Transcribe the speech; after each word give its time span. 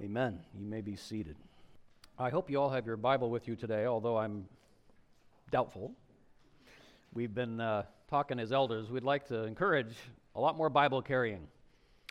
Amen. 0.00 0.38
You 0.56 0.64
may 0.64 0.80
be 0.80 0.94
seated. 0.94 1.34
I 2.20 2.30
hope 2.30 2.48
you 2.48 2.60
all 2.60 2.70
have 2.70 2.86
your 2.86 2.96
Bible 2.96 3.30
with 3.30 3.48
you 3.48 3.56
today, 3.56 3.84
although 3.84 4.16
I'm 4.16 4.44
doubtful. 5.50 5.92
We've 7.12 7.34
been 7.34 7.60
uh, 7.60 7.82
talking 8.08 8.38
as 8.38 8.52
elders. 8.52 8.92
We'd 8.92 9.02
like 9.02 9.26
to 9.26 9.42
encourage 9.42 9.96
a 10.36 10.40
lot 10.40 10.56
more 10.56 10.70
Bible 10.70 11.02
carrying. 11.02 11.48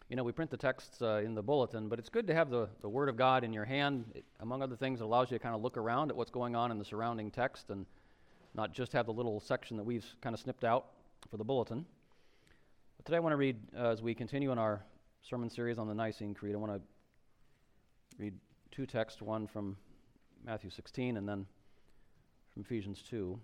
You 0.10 0.18
know, 0.18 0.26
we 0.26 0.34
print 0.34 0.52
the 0.52 0.58
texts 0.58 1.02
uh, 1.02 1.22
in 1.24 1.34
the 1.34 1.42
bulletin, 1.42 1.88
but 1.88 1.98
it's 1.98 2.10
good 2.10 2.28
to 2.28 2.34
have 2.34 2.50
the, 2.50 2.68
the 2.82 2.90
Word 2.90 3.08
of 3.08 3.16
God 3.16 3.46
in 3.46 3.54
your 3.54 3.64
hand. 3.64 4.04
It, 4.16 4.26
among 4.42 4.62
other 4.62 4.76
things, 4.76 5.00
it 5.00 5.06
allows 5.06 5.32
you 5.32 5.38
to 5.38 5.42
kind 5.42 5.56
of 5.56 5.62
look 5.62 5.78
around 5.78 6.12
at 6.12 6.18
what's 6.18 6.32
going 6.32 6.58
on 6.58 6.72
in 6.72 6.80
the 6.80 6.86
surrounding 6.86 7.32
text 7.32 7.70
and 7.70 7.86
not 8.54 8.74
just 8.74 8.92
have 8.92 9.06
the 9.06 9.14
little 9.14 9.40
section 9.40 9.78
that 9.78 9.84
we've 9.84 10.06
kind 10.20 10.34
of 10.34 10.42
snipped 10.42 10.66
out 10.66 10.88
for 11.32 11.38
the 11.38 11.46
bulletin. 11.46 11.86
But 12.98 13.06
today 13.06 13.16
I 13.16 13.22
want 13.22 13.32
to 13.32 13.38
read, 13.38 13.56
uh, 13.78 13.92
as 13.92 14.02
we 14.02 14.14
continue 14.14 14.52
in 14.52 14.58
our 14.58 14.84
sermon 15.22 15.50
series 15.50 15.78
on 15.78 15.88
the 15.88 15.96
Nicene 15.96 16.34
Creed, 16.34 16.54
I 16.54 16.58
want 16.58 16.74
to 16.74 16.82
read 18.18 18.34
two 18.72 18.86
texts, 18.86 19.22
one 19.22 19.46
from 19.48 19.78
Matthew 20.44 20.70
16 20.70 21.18
and 21.18 21.28
then 21.28 21.46
from 22.52 22.64
Ephesians 22.64 23.04
2. 23.10 23.40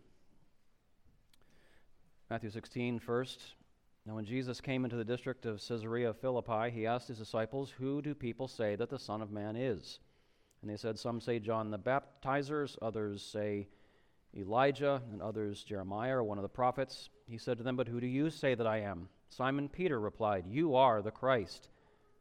Matthew 2.29 2.49
16 2.49 2.99
first. 2.99 3.39
Now, 4.05 4.15
when 4.15 4.25
Jesus 4.25 4.59
came 4.59 4.83
into 4.83 4.95
the 4.95 5.05
district 5.05 5.45
of 5.45 5.61
Caesarea 5.65 6.13
Philippi, 6.13 6.71
he 6.71 6.87
asked 6.87 7.07
his 7.07 7.19
disciples, 7.19 7.69
Who 7.69 8.01
do 8.01 8.15
people 8.15 8.47
say 8.47 8.75
that 8.75 8.89
the 8.89 8.99
Son 8.99 9.21
of 9.21 9.31
Man 9.31 9.55
is? 9.55 9.99
And 10.61 10.69
they 10.69 10.75
said, 10.75 10.97
Some 10.97 11.21
say 11.21 11.39
John 11.39 11.69
the 11.69 11.77
Baptizers, 11.77 12.75
others 12.81 13.21
say 13.21 13.67
Elijah, 14.35 15.01
and 15.11 15.21
others 15.21 15.63
Jeremiah 15.63 16.17
or 16.17 16.23
one 16.23 16.39
of 16.39 16.41
the 16.41 16.49
prophets. 16.49 17.09
He 17.27 17.37
said 17.37 17.57
to 17.57 17.63
them, 17.63 17.75
But 17.75 17.87
who 17.87 18.01
do 18.01 18.07
you 18.07 18.29
say 18.29 18.55
that 18.55 18.67
I 18.67 18.79
am? 18.79 19.07
Simon 19.29 19.69
Peter 19.69 19.99
replied, 19.99 20.45
You 20.47 20.75
are 20.75 21.01
the 21.01 21.11
Christ 21.11 21.69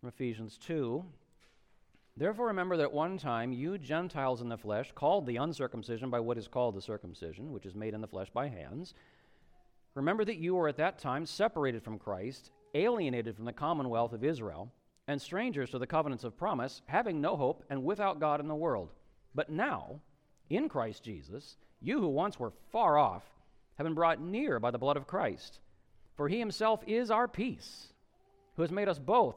from 0.00 0.08
Ephesians 0.08 0.58
2. 0.58 1.04
Therefore, 2.16 2.46
remember 2.46 2.76
that 2.76 2.92
one 2.92 3.18
time 3.18 3.52
you 3.52 3.78
Gentiles 3.78 4.40
in 4.40 4.48
the 4.48 4.56
flesh, 4.56 4.92
called 4.94 5.26
the 5.26 5.36
uncircumcision 5.36 6.10
by 6.10 6.20
what 6.20 6.38
is 6.38 6.48
called 6.48 6.76
the 6.76 6.82
circumcision, 6.82 7.52
which 7.52 7.66
is 7.66 7.74
made 7.74 7.94
in 7.94 8.00
the 8.00 8.06
flesh 8.06 8.28
by 8.30 8.48
hands, 8.48 8.94
remember 9.94 10.24
that 10.24 10.38
you 10.38 10.54
were 10.54 10.68
at 10.68 10.76
that 10.76 10.98
time 10.98 11.26
separated 11.26 11.82
from 11.82 11.98
Christ, 11.98 12.50
alienated 12.74 13.34
from 13.34 13.44
the 13.44 13.52
commonwealth 13.52 14.12
of 14.12 14.24
Israel, 14.24 14.72
and 15.08 15.20
strangers 15.20 15.70
to 15.70 15.78
the 15.78 15.86
covenants 15.86 16.24
of 16.24 16.36
promise, 16.36 16.82
having 16.86 17.20
no 17.20 17.36
hope 17.36 17.64
and 17.70 17.84
without 17.84 18.20
God 18.20 18.40
in 18.40 18.48
the 18.48 18.54
world. 18.54 18.92
But 19.34 19.50
now, 19.50 20.00
in 20.50 20.68
Christ 20.68 21.02
Jesus, 21.02 21.56
you 21.80 22.00
who 22.00 22.08
once 22.08 22.38
were 22.38 22.52
far 22.70 22.98
off 22.98 23.24
have 23.76 23.84
been 23.86 23.94
brought 23.94 24.20
near 24.20 24.60
by 24.60 24.70
the 24.70 24.78
blood 24.78 24.96
of 24.96 25.06
Christ. 25.06 25.60
For 26.16 26.28
he 26.28 26.38
himself 26.38 26.82
is 26.86 27.10
our 27.10 27.28
peace, 27.28 27.92
who 28.56 28.62
has 28.62 28.72
made 28.72 28.88
us 28.88 28.98
both 28.98 29.36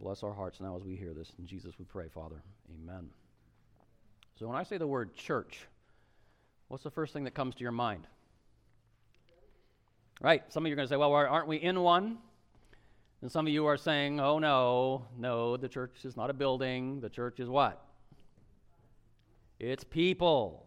Bless 0.00 0.22
our 0.22 0.32
hearts 0.32 0.60
now 0.60 0.76
as 0.76 0.84
we 0.84 0.94
hear 0.94 1.14
this. 1.14 1.32
In 1.38 1.46
Jesus 1.46 1.74
we 1.78 1.84
pray, 1.84 2.08
Father. 2.08 2.42
Amen. 2.82 3.08
So 4.38 4.46
when 4.46 4.56
I 4.56 4.62
say 4.62 4.76
the 4.76 4.86
word 4.86 5.14
church, 5.14 5.66
what's 6.68 6.84
the 6.84 6.90
first 6.90 7.12
thing 7.12 7.24
that 7.24 7.34
comes 7.34 7.54
to 7.54 7.62
your 7.62 7.72
mind? 7.72 8.06
Right? 10.20 10.42
Some 10.52 10.64
of 10.64 10.68
you 10.68 10.74
are 10.74 10.76
going 10.76 10.88
to 10.88 10.92
say, 10.92 10.96
well, 10.96 11.12
aren't 11.12 11.46
we 11.46 11.56
in 11.56 11.80
one? 11.80 12.18
And 13.22 13.32
some 13.32 13.46
of 13.46 13.52
you 13.52 13.66
are 13.66 13.76
saying, 13.76 14.20
oh, 14.20 14.38
no, 14.38 15.06
no, 15.18 15.56
the 15.56 15.68
church 15.68 16.04
is 16.04 16.16
not 16.16 16.28
a 16.28 16.34
building. 16.34 17.00
The 17.00 17.08
church 17.08 17.40
is 17.40 17.48
what? 17.48 17.82
It's 19.58 19.84
people. 19.84 20.66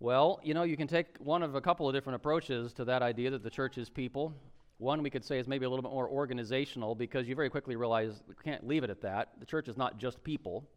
Well, 0.00 0.40
you 0.42 0.54
know, 0.54 0.62
you 0.62 0.76
can 0.76 0.88
take 0.88 1.06
one 1.18 1.42
of 1.42 1.54
a 1.54 1.60
couple 1.60 1.88
of 1.88 1.94
different 1.94 2.16
approaches 2.16 2.72
to 2.74 2.84
that 2.86 3.02
idea 3.02 3.30
that 3.30 3.42
the 3.42 3.50
church 3.50 3.76
is 3.76 3.90
people. 3.90 4.32
One 4.78 5.02
we 5.02 5.10
could 5.10 5.24
say 5.24 5.38
is 5.38 5.48
maybe 5.48 5.64
a 5.64 5.70
little 5.70 5.82
bit 5.82 5.92
more 5.92 6.08
organizational 6.08 6.94
because 6.94 7.26
you 7.26 7.34
very 7.34 7.48
quickly 7.48 7.76
realize 7.76 8.22
we 8.28 8.34
can't 8.44 8.66
leave 8.66 8.84
it 8.84 8.90
at 8.90 9.00
that. 9.02 9.30
The 9.40 9.46
church 9.46 9.68
is 9.68 9.76
not 9.76 9.98
just 9.98 10.22
people, 10.22 10.68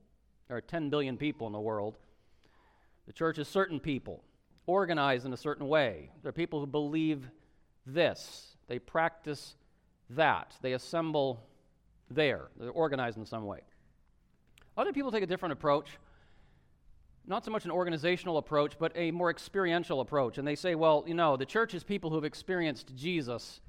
there 0.48 0.58
are 0.58 0.62
10 0.62 0.90
billion 0.90 1.18
people 1.18 1.48
in 1.48 1.54
the 1.54 1.60
world. 1.60 1.98
The 3.08 3.14
church 3.14 3.38
is 3.40 3.48
certain 3.48 3.80
people, 3.80 4.24
organized 4.68 5.26
in 5.26 5.34
a 5.34 5.38
certain 5.38 5.68
way. 5.68 6.12
There 6.22 6.30
are 6.30 6.34
people 6.34 6.59
who 6.59 6.68
believe 6.68 7.30
this, 7.86 8.56
they 8.68 8.80
practice 8.80 9.56
that, 10.12 10.56
they 10.62 10.74
assemble 10.74 11.48
there, 12.09 12.50
they're 12.58 12.72
organized 12.72 13.18
in 13.18 13.26
some 13.26 13.46
way. 13.46 13.62
Other 14.78 14.94
people 14.94 15.12
take 15.12 15.24
a 15.24 15.28
different 15.28 15.54
approach 15.54 15.90
not 17.30 17.46
so 17.46 17.52
much 17.52 17.64
an 17.64 17.72
organizational 17.72 18.38
approach, 18.38 18.74
but 18.80 18.92
a 18.96 19.12
more 19.12 19.30
experiential 19.30 20.02
approach. 20.02 20.40
And 20.40 20.48
they 20.48 20.56
say, 20.56 20.74
well, 20.74 21.04
you 21.08 21.14
know, 21.14 21.38
the 21.38 21.46
church 21.46 21.76
is 21.76 21.84
people 21.84 22.09
who 22.09 22.16
have 22.16 22.26
experienced 22.26 22.96
Jesus 22.96 23.62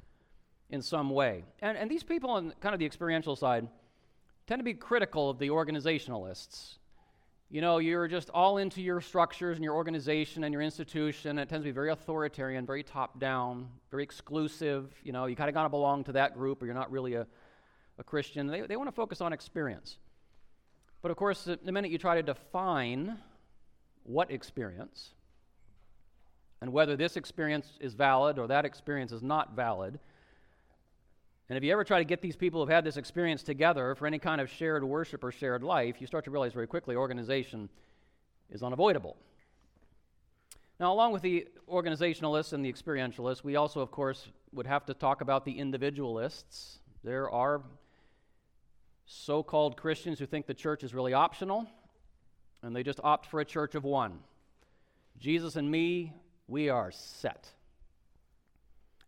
in 0.71 0.83
some 0.83 1.11
way. 1.11 1.45
And, 1.61 1.77
and 1.77 1.91
these 1.91 2.03
people 2.03 2.31
on 2.31 2.55
kind 2.61 2.75
of 2.75 2.79
the 2.79 2.87
experiential 2.87 3.37
side 3.37 3.69
tend 4.47 4.61
to 4.61 4.65
be 4.65 4.75
critical 4.75 5.29
of 5.31 5.39
the 5.39 5.49
organizationalists. 5.49 6.77
You 7.51 7.61
know, 7.61 7.79
you're 7.79 8.07
just 8.07 8.31
all 8.31 8.59
into 8.59 8.81
your 8.81 9.01
structures 9.01 9.57
and 9.57 9.65
your 9.65 9.75
organization 9.75 10.45
and 10.45 10.53
your 10.53 10.63
institution. 10.63 11.31
And 11.31 11.41
it 11.41 11.49
tends 11.49 11.65
to 11.65 11.69
be 11.69 11.73
very 11.73 11.91
authoritarian, 11.91 12.65
very 12.65 12.85
top 12.85 13.19
down, 13.19 13.69
very 13.91 14.05
exclusive. 14.05 14.95
You 15.03 15.13
know, 15.13 15.27
you 15.27 15.35
kind 15.35 15.49
of 15.49 15.55
got 15.55 15.65
to 15.65 15.69
belong 15.69 16.05
to 16.05 16.13
that 16.13 16.35
group 16.35 16.63
or 16.63 16.67
you're 16.67 16.75
not 16.75 16.93
really 16.93 17.15
a, 17.15 17.27
a 17.99 18.05
Christian. 18.05 18.47
They, 18.47 18.61
they 18.63 18.77
want 18.77 18.89
to 18.89 18.95
focus 18.95 19.21
on 19.21 19.33
experience. 19.33 19.99
But 21.03 21.11
of 21.11 21.17
course, 21.17 21.45
the 21.45 21.73
minute 21.73 21.91
you 21.91 21.99
try 21.99 22.15
to 22.17 22.23
define 22.23 23.19
what 24.05 24.31
experience 24.31 25.11
and 26.61 26.73
whether 26.73 26.97
this 26.97 27.17
experience 27.17 27.67
is 27.81 27.95
valid 27.95 28.39
or 28.39 28.47
that 28.49 28.65
experience 28.65 29.13
is 29.13 29.23
not 29.23 29.57
valid, 29.57 29.99
and 31.51 31.57
if 31.57 31.65
you 31.65 31.73
ever 31.73 31.83
try 31.83 31.99
to 31.99 32.05
get 32.05 32.23
these 32.23 32.37
people 32.37 32.61
who've 32.61 32.73
had 32.73 32.85
this 32.85 32.97
experience 32.97 33.43
together 33.43 33.97
for 33.97 34.07
any 34.07 34.21
kind 34.21 34.41
of 34.41 34.49
shared 34.49 34.85
worship 34.85 35.25
or 35.25 35.33
shared 35.33 35.65
life, 35.65 36.01
you 36.01 36.07
start 36.07 36.25
to 36.27 36.31
realize 36.31 36.53
very 36.53 36.69
quickly 36.69 36.95
organization 36.95 37.69
is 38.51 38.63
unavoidable. 38.63 39.17
Now, 40.79 40.93
along 40.93 41.13
with 41.13 41.23
the 41.23 41.49
organizationalists 41.69 42.53
and 42.53 42.65
the 42.65 42.73
experientialists, 42.73 43.43
we 43.43 43.57
also, 43.57 43.81
of 43.81 43.91
course, 43.91 44.29
would 44.53 44.69
have 44.69 44.87
to 44.87 44.95
talk 44.95 45.23
about 45.23 45.45
the 45.45 45.59
individualists. 45.59 46.79
There 47.03 47.29
are 47.29 47.63
so 49.07 49.43
called 49.43 49.77
Christians 49.77 50.21
who 50.21 50.27
think 50.27 50.47
the 50.47 50.55
church 50.55 50.85
is 50.85 50.95
really 50.95 51.15
optional, 51.15 51.67
and 52.63 52.77
they 52.77 52.85
just 52.85 53.01
opt 53.03 53.27
for 53.27 53.41
a 53.41 53.45
church 53.45 53.75
of 53.75 53.83
one. 53.83 54.21
Jesus 55.19 55.57
and 55.57 55.69
me, 55.69 56.13
we 56.47 56.69
are 56.69 56.93
set. 56.93 57.49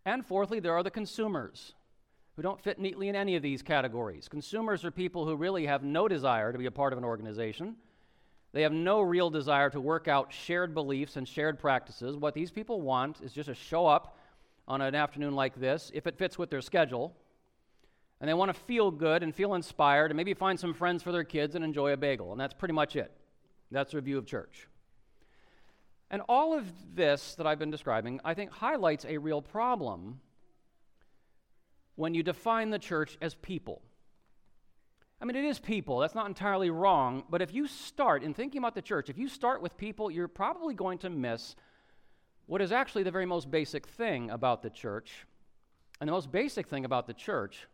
And 0.05 0.26
fourthly, 0.26 0.58
there 0.58 0.75
are 0.75 0.82
the 0.82 0.90
consumers 0.90 1.75
who 2.37 2.43
don't 2.43 2.61
fit 2.61 2.79
neatly 2.79 3.08
in 3.08 3.17
any 3.17 3.37
of 3.37 3.43
these 3.43 3.62
categories. 3.62 4.29
Consumers 4.29 4.84
are 4.84 4.90
people 4.90 5.26
who 5.26 5.37
really 5.37 5.67
have 5.67 5.82
no 5.82 6.08
desire 6.08 6.52
to 6.52 6.58
be 6.58 6.67
a 6.67 6.70
part 6.70 6.93
of 6.93 6.99
an 6.99 7.05
organization. 7.05 7.76
They 8.52 8.62
have 8.62 8.73
no 8.73 9.00
real 9.00 9.31
desire 9.31 9.70
to 9.70 9.81
work 9.81 10.08
out 10.08 10.32
shared 10.32 10.75
beliefs 10.75 11.17
and 11.17 11.26
shared 11.26 11.58
practices. 11.58 12.17
What 12.17 12.34
these 12.34 12.50
people 12.50 12.81
want 12.81 13.20
is 13.23 13.32
just 13.32 13.49
to 13.49 13.55
show 13.55 13.87
up 13.87 14.17
on 14.69 14.81
an 14.81 14.94
afternoon 14.94 15.34
like 15.34 15.58
this, 15.58 15.90
if 15.94 16.06
it 16.06 16.17
fits 16.17 16.38
with 16.38 16.50
their 16.50 16.61
schedule, 16.61 17.14
and 18.20 18.29
they 18.29 18.34
want 18.34 18.55
to 18.55 18.61
feel 18.61 18.90
good 18.90 19.23
and 19.23 19.34
feel 19.34 19.55
inspired 19.55 20.11
and 20.11 20.17
maybe 20.17 20.32
find 20.32 20.58
some 20.58 20.75
friends 20.75 21.02
for 21.02 21.12
their 21.12 21.25
kids 21.25 21.55
and 21.55 21.64
enjoy 21.64 21.93
a 21.93 21.96
bagel. 21.96 22.31
And 22.31 22.40
that's 22.40 22.55
pretty 22.55 22.75
much 22.75 22.94
it. 22.94 23.11
That's 23.70 23.94
a 23.94 24.00
view 24.00 24.17
of 24.17 24.26
church. 24.26 24.69
And 26.11 26.23
all 26.29 26.56
of 26.56 26.67
this 26.94 27.34
that 27.34 27.46
I've 27.46 27.58
been 27.58 27.70
describing, 27.70 28.20
I 28.25 28.34
think, 28.34 28.52
highlights 28.52 29.05
a 29.06 29.19
real 29.19 29.43
problem 29.43 30.20
when 31.97 32.15
you 32.15 32.23
define 32.23 32.71
the 32.71 32.79
church 32.79 33.17
as 33.21 33.35
people. 33.35 33.83
I 35.21 35.25
mean, 35.25 35.37
it 35.37 35.44
is 35.44 35.61
people. 35.61 35.99
That's 35.99 36.17
not 36.17 36.27
entirely 36.27 36.71
wrong. 36.71 37.23
But 37.31 37.43
if 37.43 37.55
you 37.55 37.69
start 37.69 38.25
in 38.25 38.35
thinking 38.35 38.59
about 38.59 38.75
the 38.75 38.83
church, 38.83 39.09
if 39.09 39.19
you 39.19 39.29
start 39.29 39.62
with 39.62 39.77
people, 39.77 40.11
you're 40.11 40.27
probably 40.27 40.75
going 40.75 40.99
to 40.99 41.11
miss 41.11 41.55
what 42.47 42.61
is 42.61 42.73
actually 42.73 43.05
the 43.05 43.11
very 43.12 43.27
most 43.27 43.50
basic 43.50 43.87
thing 43.87 44.31
about 44.31 44.62
the 44.62 44.71
church. 44.71 45.27
And 46.00 46.09
the 46.09 46.12
most 46.12 46.33
basic 46.33 46.67
thing 46.67 46.85
about 46.85 47.06
the 47.06 47.15
church 47.15 47.69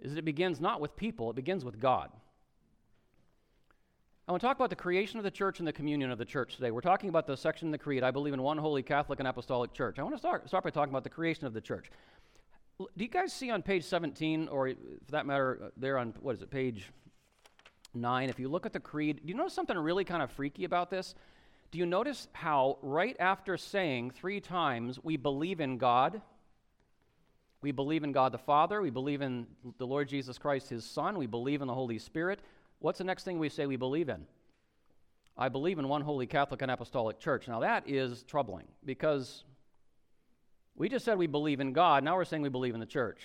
is 0.00 0.12
that 0.12 0.18
it 0.18 0.24
begins 0.24 0.60
not 0.60 0.80
with 0.80 0.96
people, 0.96 1.30
it 1.30 1.36
begins 1.36 1.64
with 1.64 1.78
God. 1.78 2.10
I 4.28 4.32
want 4.32 4.40
to 4.40 4.46
talk 4.48 4.56
about 4.56 4.70
the 4.70 4.76
creation 4.76 5.18
of 5.18 5.24
the 5.24 5.30
church 5.30 5.60
and 5.60 5.68
the 5.68 5.72
communion 5.72 6.10
of 6.10 6.18
the 6.18 6.24
church 6.24 6.56
today. 6.56 6.72
We're 6.72 6.80
talking 6.80 7.08
about 7.08 7.28
the 7.28 7.36
section 7.36 7.68
in 7.68 7.72
the 7.72 7.78
Creed. 7.78 8.02
I 8.02 8.10
believe 8.10 8.34
in 8.34 8.42
one 8.42 8.58
holy 8.58 8.82
Catholic 8.82 9.20
and 9.20 9.28
Apostolic 9.28 9.72
Church. 9.72 10.00
I 10.00 10.02
want 10.02 10.16
to 10.16 10.18
start, 10.18 10.48
start 10.48 10.64
by 10.64 10.70
talking 10.70 10.90
about 10.90 11.04
the 11.04 11.10
creation 11.10 11.46
of 11.46 11.54
the 11.54 11.60
church. 11.60 11.92
Do 12.78 12.88
you 12.96 13.08
guys 13.08 13.32
see 13.32 13.50
on 13.50 13.62
page 13.62 13.84
17, 13.84 14.48
or 14.48 14.68
for 14.68 15.12
that 15.12 15.24
matter, 15.24 15.58
uh, 15.64 15.68
there 15.78 15.96
on, 15.96 16.12
what 16.20 16.34
is 16.34 16.42
it, 16.42 16.50
page 16.50 16.90
9, 17.94 18.28
if 18.28 18.38
you 18.38 18.48
look 18.48 18.66
at 18.66 18.74
the 18.74 18.80
Creed, 18.80 19.20
do 19.22 19.28
you 19.28 19.34
notice 19.34 19.54
something 19.54 19.78
really 19.78 20.04
kind 20.04 20.22
of 20.22 20.30
freaky 20.30 20.64
about 20.64 20.90
this? 20.90 21.14
Do 21.70 21.78
you 21.78 21.86
notice 21.86 22.28
how, 22.34 22.76
right 22.82 23.16
after 23.18 23.56
saying 23.56 24.10
three 24.10 24.40
times, 24.40 25.02
we 25.02 25.16
believe 25.16 25.60
in 25.60 25.78
God, 25.78 26.20
we 27.62 27.72
believe 27.72 28.04
in 28.04 28.12
God 28.12 28.32
the 28.32 28.38
Father, 28.38 28.82
we 28.82 28.90
believe 28.90 29.22
in 29.22 29.46
the 29.78 29.86
Lord 29.86 30.06
Jesus 30.06 30.36
Christ, 30.36 30.68
his 30.68 30.84
Son, 30.84 31.16
we 31.16 31.26
believe 31.26 31.62
in 31.62 31.68
the 31.68 31.74
Holy 31.74 31.98
Spirit, 31.98 32.40
what's 32.80 32.98
the 32.98 33.04
next 33.04 33.24
thing 33.24 33.38
we 33.38 33.48
say 33.48 33.64
we 33.64 33.76
believe 33.76 34.10
in? 34.10 34.26
I 35.38 35.48
believe 35.48 35.78
in 35.78 35.88
one 35.88 36.02
holy 36.02 36.26
Catholic 36.26 36.60
and 36.60 36.70
Apostolic 36.70 37.18
Church. 37.18 37.48
Now, 37.48 37.60
that 37.60 37.88
is 37.88 38.22
troubling 38.22 38.66
because 38.84 39.44
we 40.76 40.88
just 40.88 41.04
said 41.04 41.18
we 41.18 41.26
believe 41.26 41.60
in 41.60 41.72
God. 41.72 42.04
Now 42.04 42.16
we're 42.16 42.24
saying 42.24 42.42
we 42.42 42.48
believe 42.48 42.74
in 42.74 42.80
the 42.80 42.86
church. 42.86 43.20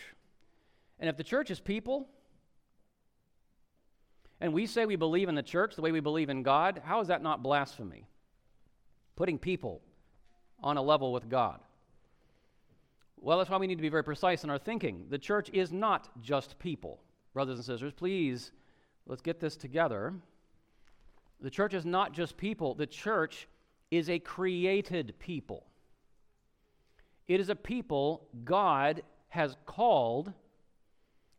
And 1.00 1.10
if 1.10 1.18
the 1.18 1.24
church 1.24 1.52
is 1.52 1.60
people, 1.60 2.08
and 4.40 4.54
we 4.54 4.66
say 4.66 4.86
we 4.86 4.96
believe 4.96 5.30
in 5.30 5.36
the 5.36 5.44
church 5.44 5.76
the 5.76 5.82
way 5.82 5.92
we 5.92 6.00
believe 6.00 6.30
in 6.30 6.44
God, 6.44 6.82
how 6.84 7.02
is 7.02 7.10
that 7.10 7.22
not 7.22 7.44
blasphemy? 7.44 8.08
Putting 9.16 9.38
people 9.38 9.82
on 10.64 10.78
a 10.78 10.82
level 10.82 11.12
with 11.12 11.30
God. 11.30 11.60
Well, 13.18 13.38
that's 13.38 13.50
why 13.50 13.58
we 13.58 13.68
need 13.68 13.76
to 13.76 13.84
be 13.84 13.90
very 13.90 14.04
precise 14.04 14.44
in 14.44 14.50
our 14.50 14.58
thinking. 14.58 15.06
The 15.10 15.20
church 15.20 15.50
is 15.54 15.72
not 15.72 16.10
just 16.22 16.58
people. 16.58 17.00
Brothers 17.34 17.58
and 17.58 17.66
sisters, 17.66 17.94
please, 17.94 18.52
let's 19.06 19.22
get 19.22 19.40
this 19.40 19.56
together. 19.56 20.14
The 21.40 21.50
church 21.50 21.74
is 21.74 21.86
not 21.86 22.14
just 22.14 22.38
people, 22.38 22.74
the 22.74 22.88
church 22.88 23.48
is 23.90 24.10
a 24.10 24.20
created 24.20 25.14
people. 25.20 25.66
It 27.28 27.40
is 27.40 27.50
a 27.50 27.56
people 27.56 28.28
God 28.44 29.04
has 29.30 29.56
called 29.66 30.34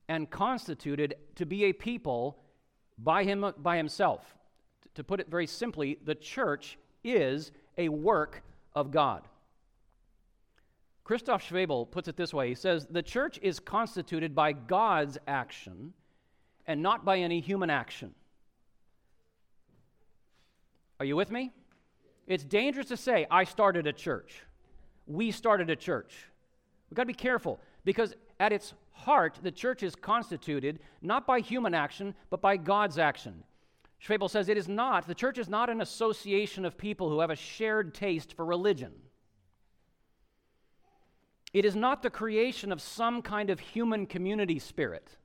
and 0.09 0.31
constituted 0.31 1.15
to 1.37 1.47
be 1.47 1.65
a 1.65 1.73
people 1.73 2.39
by, 2.99 3.25
him, 3.25 3.53
by 3.59 3.77
himself. 3.77 4.37
To 4.95 5.05
put 5.05 5.21
it 5.21 5.29
very 5.29 5.47
simply, 5.47 5.99
the 6.05 6.15
church 6.15 6.79
is 7.05 7.53
a 7.79 7.89
work 7.89 8.43
of 8.75 8.91
God. 8.91 9.23
Christoph 11.05 11.47
Schwöbel 11.47 11.91
puts 11.91 12.09
it 12.09 12.17
this 12.17 12.33
way 12.33 12.49
He 12.49 12.55
says, 12.55 12.87
The 12.87 13.03
church 13.03 13.39
is 13.43 13.59
constituted 13.59 14.35
by 14.35 14.53
God's 14.53 15.19
action 15.27 15.93
and 16.67 16.83
not 16.83 17.05
by 17.05 17.19
any 17.19 17.41
human 17.41 17.71
action. 17.71 18.15
Are 21.01 21.07
you 21.07 21.17
with 21.17 21.31
me? 21.31 21.51
It's 22.27 22.45
dangerous 22.45 22.87
to 22.87 22.97
say, 22.97 23.27
I 23.31 23.45
started 23.45 23.87
a 23.87 23.93
church 23.93 24.43
we 25.07 25.31
started 25.31 25.71
a 25.71 25.77
church. 25.77 26.27
We've 26.91 26.97
got 26.97 27.03
to 27.03 27.07
be 27.07 27.15
careful 27.15 27.61
because 27.85 28.15
at 28.39 28.53
its 28.53 28.75
heart, 28.93 29.39
the 29.43 29.51
church 29.51 29.83
is 29.83 29.95
constituted 29.95 30.81
not 31.01 31.27
by 31.27 31.41
human 31.41 31.75
action, 31.75 32.15
but 32.31 32.41
by 32.41 32.57
God's 32.57 32.99
action. 32.99 33.43
Schwöbel 34.05 34.29
says 34.29 34.49
it 34.49 34.57
is 34.57 34.69
not, 34.69 35.07
the 35.07 35.15
church 35.15 35.39
is 35.39 35.49
not 35.49 35.71
an 35.71 35.81
association 35.81 36.65
of 36.65 36.77
people 36.77 37.09
who 37.09 37.21
have 37.21 37.31
a 37.31 37.37
shared 37.37 37.95
taste 37.95 38.35
for 38.35 38.45
religion. 38.45 38.93
It 41.53 41.65
is 41.65 41.77
not 41.77 42.03
the 42.03 42.11
creation 42.11 42.73
of 42.73 42.81
some 42.81 43.23
kind 43.23 43.51
of 43.51 43.61
human 43.61 44.07
community 44.07 44.59
spirit. 44.59 45.17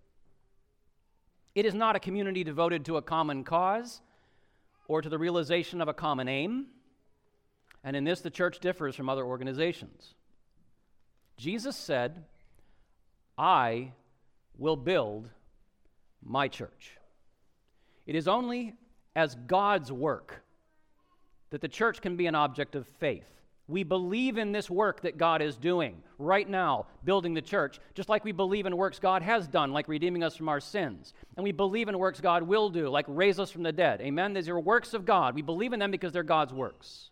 It 1.56 1.65
is 1.65 1.74
not 1.74 1.95
a 1.95 2.00
community 2.00 2.44
devoted 2.44 2.85
to 2.85 2.97
a 2.97 3.01
common 3.01 3.44
cause 3.44 4.01
or 4.88 5.01
to 5.01 5.09
the 5.09 5.18
realization 5.18 5.81
of 5.81 5.88
a 5.88 5.94
common 5.94 6.27
aim. 6.27 6.68
And 7.88 7.95
in 7.95 8.04
this, 8.04 8.19
the 8.19 8.30
church 8.30 8.60
differs 8.60 8.98
from 8.98 9.07
other 9.07 9.24
organizations. 9.24 10.13
Jesus 11.38 11.78
said, 11.78 12.25
I 13.38 13.94
will 14.57 14.75
build 14.75 15.30
my 16.22 16.50
church. 16.50 16.98
It 18.06 18.13
is 18.16 18.28
only 18.28 18.74
as 19.16 19.36
God's 19.48 19.89
work 19.89 20.44
that 21.50 21.62
the 21.62 21.69
church 21.69 22.01
can 22.01 22.18
be 22.18 22.28
an 22.28 22.36
object 22.36 22.75
of 22.75 22.86
faith. 23.00 23.24
We 23.69 23.84
believe 23.84 24.38
in 24.38 24.51
this 24.51 24.69
work 24.69 25.04
that 25.04 25.18
God 25.18 25.42
is 25.42 25.56
doing 25.56 26.04
right 26.19 26.50
now, 26.50 26.88
building 27.06 27.34
the 27.34 27.42
church, 27.42 27.80
just 27.94 28.10
like 28.10 28.25
we 28.25 28.34
believe 28.34 28.66
in 28.66 28.75
works 28.75 29.00
God 29.00 29.22
has 29.22 29.48
done, 29.48 29.72
like 29.72 29.88
redeeming 29.88 30.25
us 30.25 30.36
from 30.36 30.50
our 30.50 30.60
sins. 30.60 31.13
And 31.38 31.44
we 31.45 31.54
believe 31.54 31.88
in 31.88 31.98
works 31.98 32.19
God 32.19 32.44
will 32.44 32.69
do, 32.69 32.89
like 32.89 33.06
raise 33.07 33.39
us 33.39 33.50
from 33.50 33.63
the 33.63 33.72
dead. 33.72 34.01
Amen? 34.01 34.34
These 34.34 34.50
are 34.50 34.60
works 34.60 34.94
of 34.94 35.06
God. 35.06 35.36
We 35.36 35.42
believe 35.42 35.72
in 35.72 35.80
them 35.80 35.92
because 35.92 36.12
they're 36.12 36.24
God's 36.24 36.51
works. 36.51 37.12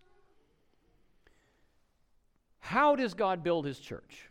How 2.65 2.95
does 2.95 3.13
God 3.13 3.44
build 3.44 3.63
his 3.63 3.77
church? 3.77 4.27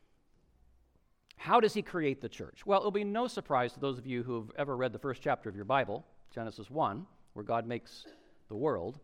How 1.37 1.61
does 1.61 1.73
he 1.73 1.83
create 1.83 2.21
the 2.21 2.29
church? 2.29 2.67
Well, 2.67 2.81
it'll 2.81 2.91
be 2.91 3.05
no 3.05 3.29
surprise 3.29 3.73
to 3.75 3.81
those 3.81 3.97
of 3.97 4.09
you 4.09 4.25
who 4.25 4.35
have 4.35 4.51
ever 4.59 4.77
read 4.77 4.93
the 4.93 4.99
first 4.99 5.23
chapter 5.23 5.49
of 5.49 5.55
your 5.55 5.65
Bible, 5.65 6.05
Genesis 6.35 6.69
1, 6.69 7.07
where 7.35 7.45
God 7.45 7.65
makes 7.69 8.07
the 8.49 8.57
world. 8.57 8.99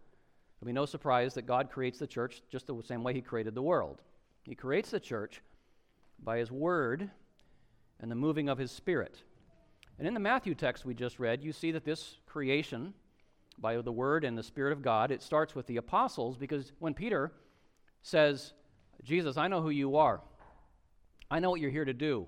It'll 0.58 0.66
be 0.66 0.72
no 0.72 0.84
surprise 0.84 1.32
that 1.34 1.46
God 1.46 1.70
creates 1.70 2.00
the 2.00 2.08
church 2.08 2.42
just 2.50 2.66
the 2.66 2.82
same 2.82 3.04
way 3.04 3.14
he 3.14 3.20
created 3.20 3.54
the 3.54 3.62
world. 3.62 4.02
He 4.42 4.56
creates 4.56 4.90
the 4.90 4.98
church 4.98 5.42
by 6.24 6.38
his 6.38 6.50
word 6.50 7.08
and 8.00 8.10
the 8.10 8.16
moving 8.16 8.48
of 8.48 8.58
his 8.58 8.72
spirit. 8.72 9.22
And 10.00 10.08
in 10.08 10.14
the 10.14 10.18
Matthew 10.18 10.56
text 10.56 10.84
we 10.84 10.92
just 10.92 11.20
read, 11.20 11.40
you 11.40 11.52
see 11.52 11.70
that 11.70 11.84
this 11.84 12.16
creation 12.26 12.94
by 13.58 13.76
the 13.76 13.92
word 13.92 14.24
and 14.24 14.36
the 14.36 14.42
spirit 14.42 14.72
of 14.72 14.82
God, 14.82 15.12
it 15.12 15.22
starts 15.22 15.54
with 15.54 15.68
the 15.68 15.76
apostles 15.76 16.36
because 16.36 16.72
when 16.80 16.94
Peter 16.94 17.30
says, 18.02 18.54
Jesus, 19.04 19.36
I 19.36 19.48
know 19.48 19.62
who 19.62 19.70
you 19.70 19.96
are. 19.96 20.20
I 21.30 21.38
know 21.38 21.50
what 21.50 21.60
you're 21.60 21.70
here 21.70 21.84
to 21.84 21.94
do. 21.94 22.26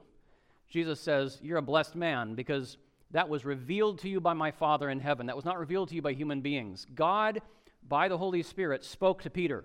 Jesus 0.68 1.00
says, 1.00 1.38
You're 1.42 1.58
a 1.58 1.62
blessed 1.62 1.94
man 1.94 2.34
because 2.34 2.78
that 3.10 3.28
was 3.28 3.44
revealed 3.44 3.98
to 4.00 4.08
you 4.08 4.20
by 4.20 4.32
my 4.32 4.50
Father 4.50 4.88
in 4.88 5.00
heaven. 5.00 5.26
That 5.26 5.36
was 5.36 5.44
not 5.44 5.58
revealed 5.58 5.90
to 5.90 5.94
you 5.94 6.02
by 6.02 6.14
human 6.14 6.40
beings. 6.40 6.86
God, 6.94 7.42
by 7.86 8.08
the 8.08 8.18
Holy 8.18 8.42
Spirit, 8.42 8.84
spoke 8.84 9.22
to 9.22 9.30
Peter 9.30 9.64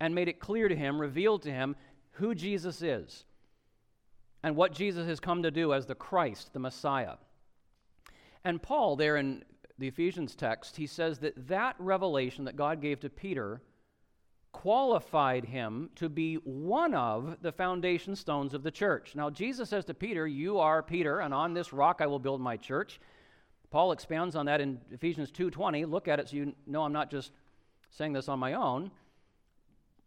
and 0.00 0.14
made 0.14 0.28
it 0.28 0.40
clear 0.40 0.68
to 0.68 0.76
him, 0.76 1.00
revealed 1.00 1.42
to 1.42 1.50
him 1.50 1.76
who 2.12 2.34
Jesus 2.34 2.82
is 2.82 3.24
and 4.42 4.56
what 4.56 4.72
Jesus 4.72 5.06
has 5.06 5.20
come 5.20 5.42
to 5.42 5.50
do 5.50 5.74
as 5.74 5.86
the 5.86 5.94
Christ, 5.94 6.52
the 6.52 6.58
Messiah. 6.58 7.16
And 8.44 8.62
Paul, 8.62 8.96
there 8.96 9.16
in 9.16 9.44
the 9.78 9.88
Ephesians 9.88 10.34
text, 10.34 10.76
he 10.76 10.86
says 10.86 11.18
that 11.18 11.48
that 11.48 11.76
revelation 11.78 12.44
that 12.44 12.56
God 12.56 12.80
gave 12.80 13.00
to 13.00 13.10
Peter 13.10 13.60
qualified 14.58 15.44
him 15.44 15.88
to 15.94 16.08
be 16.08 16.34
one 16.34 16.92
of 16.92 17.36
the 17.42 17.52
foundation 17.52 18.16
stones 18.16 18.54
of 18.54 18.64
the 18.64 18.70
church. 18.72 19.14
Now, 19.14 19.30
Jesus 19.30 19.68
says 19.68 19.84
to 19.84 19.94
Peter, 19.94 20.26
You 20.26 20.58
are 20.58 20.82
Peter, 20.82 21.20
and 21.20 21.32
on 21.32 21.54
this 21.54 21.72
rock 21.72 22.00
I 22.00 22.08
will 22.08 22.18
build 22.18 22.40
my 22.40 22.56
church. 22.56 22.98
Paul 23.70 23.92
expounds 23.92 24.34
on 24.34 24.46
that 24.46 24.60
in 24.60 24.80
Ephesians 24.90 25.30
2:20. 25.30 25.84
Look 25.84 26.08
at 26.08 26.18
it 26.18 26.30
so 26.30 26.36
you 26.36 26.56
know 26.66 26.82
I'm 26.82 26.92
not 26.92 27.08
just 27.08 27.30
saying 27.90 28.14
this 28.14 28.28
on 28.28 28.40
my 28.40 28.54
own. 28.54 28.90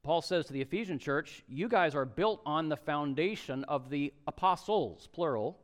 Paul 0.04 0.22
says 0.22 0.48
to 0.48 0.54
the 0.54 0.62
Ephesian 0.62 1.00
church, 1.00 1.46
You 1.48 1.70
guys 1.70 1.96
are 1.96 2.04
built 2.04 2.42
on 2.46 2.68
the 2.68 2.76
foundation 2.76 3.64
of 3.66 3.90
the 3.90 4.14
apostles, 4.28 5.08
plural, 5.14 5.60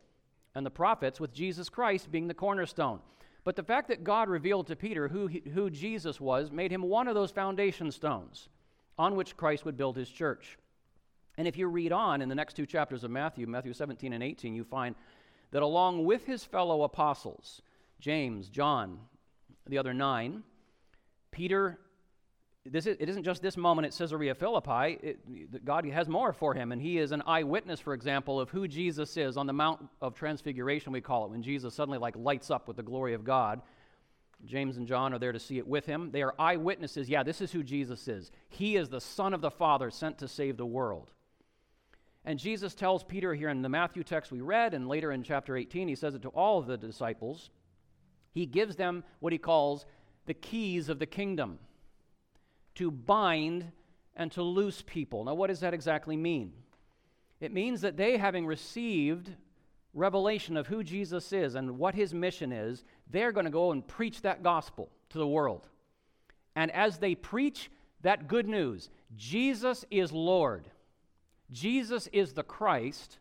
and 0.55 0.65
the 0.65 0.71
prophets, 0.71 1.19
with 1.19 1.33
Jesus 1.33 1.67
Christ 1.67 2.09
being 2.09 2.29
the 2.29 2.33
cornerstone. 2.33 3.01
But 3.43 3.57
the 3.57 3.63
fact 3.63 3.89
that 3.89 4.05
God 4.05 4.29
revealed 4.29 4.67
to 4.67 4.77
Peter 4.77 5.09
who, 5.09 5.27
he, 5.27 5.43
who 5.53 5.69
Jesus 5.69 6.21
was 6.21 6.51
made 6.51 6.71
him 6.71 6.83
one 6.83 7.09
of 7.09 7.15
those 7.15 7.31
foundation 7.31 7.91
stones 7.91 8.47
on 8.97 9.15
which 9.15 9.37
Christ 9.37 9.65
would 9.65 9.77
build 9.77 9.95
his 9.95 10.09
church. 10.09 10.57
And 11.37 11.47
if 11.47 11.57
you 11.57 11.67
read 11.67 11.91
on 11.91 12.21
in 12.21 12.29
the 12.29 12.35
next 12.35 12.55
two 12.55 12.65
chapters 12.65 13.03
of 13.03 13.11
Matthew, 13.11 13.45
Matthew 13.45 13.73
17 13.73 14.13
and 14.13 14.23
18, 14.23 14.55
you 14.55 14.63
find 14.63 14.95
that 15.51 15.61
along 15.61 16.05
with 16.05 16.25
his 16.25 16.43
fellow 16.43 16.83
apostles, 16.83 17.61
James, 17.99 18.49
John, 18.49 18.99
the 19.67 19.77
other 19.77 19.93
nine, 19.93 20.43
Peter 21.31 21.79
this 22.71 22.85
is, 22.85 22.97
it 22.99 23.09
isn't 23.09 23.23
just 23.23 23.41
this 23.41 23.57
moment 23.57 23.87
at 23.87 23.97
Caesarea 23.97 24.35
Philippi. 24.35 24.99
It, 25.01 25.65
God 25.65 25.85
has 25.85 26.07
more 26.07 26.33
for 26.33 26.53
him, 26.53 26.71
and 26.71 26.81
he 26.81 26.97
is 26.97 27.11
an 27.11 27.23
eyewitness, 27.25 27.79
for 27.79 27.93
example, 27.93 28.39
of 28.39 28.49
who 28.49 28.67
Jesus 28.67 29.15
is 29.17 29.37
on 29.37 29.47
the 29.47 29.53
Mount 29.53 29.87
of 30.01 30.13
Transfiguration, 30.15 30.91
we 30.91 31.01
call 31.01 31.25
it, 31.25 31.31
when 31.31 31.41
Jesus 31.41 31.73
suddenly 31.73 31.97
like 31.97 32.15
lights 32.17 32.51
up 32.51 32.67
with 32.67 32.77
the 32.77 32.83
glory 32.83 33.13
of 33.13 33.23
God. 33.23 33.61
James 34.45 34.77
and 34.77 34.87
John 34.87 35.13
are 35.13 35.19
there 35.19 35.31
to 35.31 35.39
see 35.39 35.57
it 35.57 35.67
with 35.67 35.85
him. 35.85 36.11
They 36.11 36.21
are 36.21 36.35
eyewitnesses. 36.37 37.09
Yeah, 37.09 37.23
this 37.23 37.41
is 37.41 37.51
who 37.51 37.63
Jesus 37.63 38.07
is. 38.07 38.31
He 38.49 38.75
is 38.75 38.89
the 38.89 39.01
Son 39.01 39.33
of 39.33 39.41
the 39.41 39.51
Father 39.51 39.89
sent 39.89 40.19
to 40.19 40.27
save 40.27 40.57
the 40.57 40.65
world. 40.65 41.11
And 42.23 42.37
Jesus 42.37 42.75
tells 42.75 43.03
Peter 43.03 43.33
here 43.33 43.49
in 43.49 43.61
the 43.61 43.69
Matthew 43.69 44.03
text 44.03 44.31
we 44.31 44.41
read, 44.41 44.73
and 44.73 44.87
later 44.87 45.11
in 45.11 45.23
chapter 45.23 45.55
18, 45.55 45.87
he 45.87 45.95
says 45.95 46.13
it 46.13 46.21
to 46.23 46.29
all 46.29 46.59
of 46.59 46.67
the 46.67 46.77
disciples. 46.77 47.49
He 48.33 48.45
gives 48.45 48.75
them 48.75 49.03
what 49.19 49.33
he 49.33 49.39
calls 49.39 49.85
the 50.25 50.33
keys 50.33 50.89
of 50.89 50.99
the 50.99 51.05
kingdom 51.05 51.57
to 52.75 52.91
bind 52.91 53.71
and 54.15 54.31
to 54.33 54.43
loose 54.43 54.83
people. 54.85 55.23
Now, 55.23 55.35
what 55.35 55.47
does 55.47 55.61
that 55.61 55.73
exactly 55.73 56.17
mean? 56.17 56.53
It 57.39 57.53
means 57.53 57.81
that 57.81 57.97
they, 57.97 58.17
having 58.17 58.45
received 58.45 59.31
revelation 59.93 60.57
of 60.57 60.67
who 60.67 60.83
Jesus 60.83 61.33
is 61.33 61.55
and 61.55 61.77
what 61.77 61.95
his 61.95 62.13
mission 62.13 62.51
is, 62.51 62.83
they're 63.09 63.31
going 63.31 63.45
to 63.45 63.51
go 63.51 63.71
and 63.71 63.87
preach 63.87 64.21
that 64.21 64.43
gospel 64.43 64.89
to 65.09 65.17
the 65.17 65.27
world. 65.27 65.67
And 66.55 66.71
as 66.71 66.97
they 66.97 67.15
preach 67.15 67.71
that 68.01 68.27
good 68.27 68.47
news, 68.47 68.89
Jesus 69.15 69.85
is 69.89 70.11
Lord, 70.11 70.69
Jesus 71.51 72.07
is 72.11 72.33
the 72.33 72.43
Christ, 72.43 73.19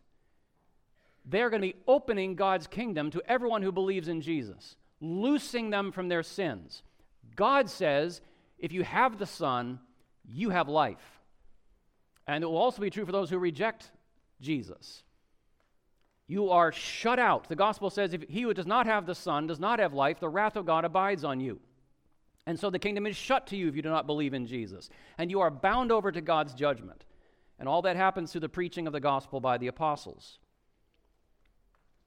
they're 1.25 1.49
going 1.49 1.61
to 1.61 1.67
be 1.67 1.83
opening 1.87 2.35
God's 2.35 2.67
kingdom 2.67 3.11
to 3.11 3.21
everyone 3.27 3.61
who 3.61 3.71
believes 3.71 4.07
in 4.07 4.21
Jesus, 4.21 4.75
loosing 5.01 5.69
them 5.69 5.91
from 5.91 6.07
their 6.07 6.23
sins. 6.23 6.83
God 7.35 7.69
says 7.69 8.21
if 8.57 8.71
you 8.71 8.83
have 8.83 9.17
the 9.17 9.25
Son, 9.25 9.79
you 10.25 10.49
have 10.49 10.67
life. 10.67 11.21
And 12.27 12.43
it 12.43 12.47
will 12.47 12.57
also 12.57 12.81
be 12.81 12.89
true 12.89 13.05
for 13.05 13.11
those 13.11 13.29
who 13.29 13.37
reject 13.37 13.91
Jesus. 14.41 15.03
You 16.27 16.49
are 16.49 16.71
shut 16.71 17.19
out. 17.19 17.47
The 17.47 17.55
gospel 17.55 17.89
says 17.89 18.13
if 18.13 18.23
he 18.23 18.41
who 18.41 18.53
does 18.53 18.67
not 18.67 18.85
have 18.85 19.05
the 19.05 19.15
Son 19.15 19.47
does 19.47 19.59
not 19.59 19.79
have 19.79 19.93
life, 19.93 20.19
the 20.19 20.29
wrath 20.29 20.57
of 20.57 20.65
God 20.65 20.83
abides 20.83 21.23
on 21.23 21.39
you. 21.39 21.59
And 22.45 22.59
so 22.59 22.69
the 22.69 22.79
kingdom 22.79 23.05
is 23.05 23.15
shut 23.15 23.47
to 23.47 23.57
you 23.57 23.67
if 23.67 23.75
you 23.75 23.81
do 23.81 23.89
not 23.89 24.07
believe 24.07 24.33
in 24.33 24.45
Jesus. 24.45 24.89
And 25.17 25.31
you 25.31 25.39
are 25.41 25.51
bound 25.51 25.91
over 25.91 26.11
to 26.11 26.21
God's 26.21 26.53
judgment. 26.53 27.05
And 27.59 27.67
all 27.67 27.81
that 27.81 27.95
happens 27.95 28.31
through 28.31 28.41
the 28.41 28.49
preaching 28.49 28.87
of 28.87 28.93
the 28.93 28.99
gospel 28.99 29.39
by 29.39 29.57
the 29.57 29.67
apostles. 29.67 30.39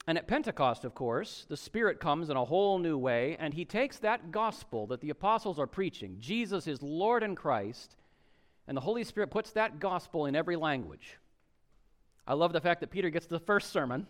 And 0.06 0.16
at 0.16 0.26
Pentecost, 0.26 0.84
of 0.84 0.94
course, 0.94 1.44
the 1.48 1.56
Spirit 1.56 2.00
comes 2.00 2.30
in 2.30 2.36
a 2.36 2.44
whole 2.44 2.78
new 2.78 2.96
way, 2.96 3.36
and 3.38 3.52
He 3.52 3.64
takes 3.64 3.98
that 3.98 4.30
gospel 4.30 4.86
that 4.88 5.00
the 5.00 5.10
apostles 5.10 5.58
are 5.58 5.66
preaching 5.66 6.16
Jesus 6.18 6.66
is 6.66 6.82
Lord 6.82 7.22
and 7.22 7.36
Christ, 7.36 7.96
and 8.66 8.76
the 8.76 8.80
Holy 8.80 9.04
Spirit 9.04 9.30
puts 9.30 9.50
that 9.52 9.78
gospel 9.78 10.26
in 10.26 10.34
every 10.34 10.56
language. 10.56 11.18
I 12.30 12.34
love 12.34 12.52
the 12.52 12.60
fact 12.60 12.78
that 12.78 12.92
Peter 12.92 13.10
gets 13.10 13.26
the 13.26 13.40
first 13.40 13.72
sermon. 13.72 14.06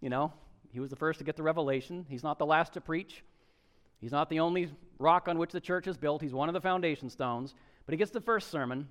You 0.00 0.08
know, 0.08 0.32
he 0.72 0.80
was 0.80 0.88
the 0.88 0.96
first 0.96 1.18
to 1.18 1.24
get 1.26 1.36
the 1.36 1.42
revelation. 1.42 2.06
He's 2.08 2.22
not 2.22 2.38
the 2.38 2.46
last 2.46 2.72
to 2.72 2.80
preach. 2.80 3.22
He's 4.00 4.10
not 4.10 4.30
the 4.30 4.40
only 4.40 4.70
rock 4.98 5.28
on 5.28 5.36
which 5.36 5.52
the 5.52 5.60
church 5.60 5.86
is 5.86 5.98
built. 5.98 6.22
He's 6.22 6.32
one 6.32 6.48
of 6.48 6.54
the 6.54 6.62
foundation 6.62 7.10
stones. 7.10 7.54
But 7.84 7.92
he 7.92 7.98
gets 7.98 8.10
the 8.10 8.22
first 8.22 8.50
sermon, 8.50 8.88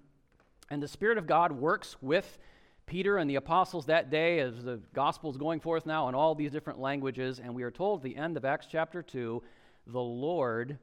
and 0.69 0.79
the 0.79 0.87
Spirit 0.87 1.17
of 1.17 1.25
God 1.25 1.53
works 1.53 1.95
with 2.03 2.37
Peter 2.85 3.17
and 3.17 3.27
the 3.27 3.37
apostles 3.37 3.87
that 3.87 4.11
day 4.11 4.37
as 4.41 4.63
the 4.63 4.79
gospel 4.93 5.31
is 5.31 5.37
going 5.37 5.59
forth 5.59 5.87
now 5.87 6.07
in 6.07 6.13
all 6.13 6.35
these 6.35 6.51
different 6.51 6.79
languages. 6.79 7.39
And 7.39 7.55
we 7.55 7.63
are 7.63 7.71
told 7.71 8.01
at 8.01 8.03
the 8.03 8.15
end 8.15 8.37
of 8.37 8.45
Acts 8.45 8.67
chapter 8.71 9.01
2 9.01 9.41
the 9.87 9.99
Lord 9.99 10.77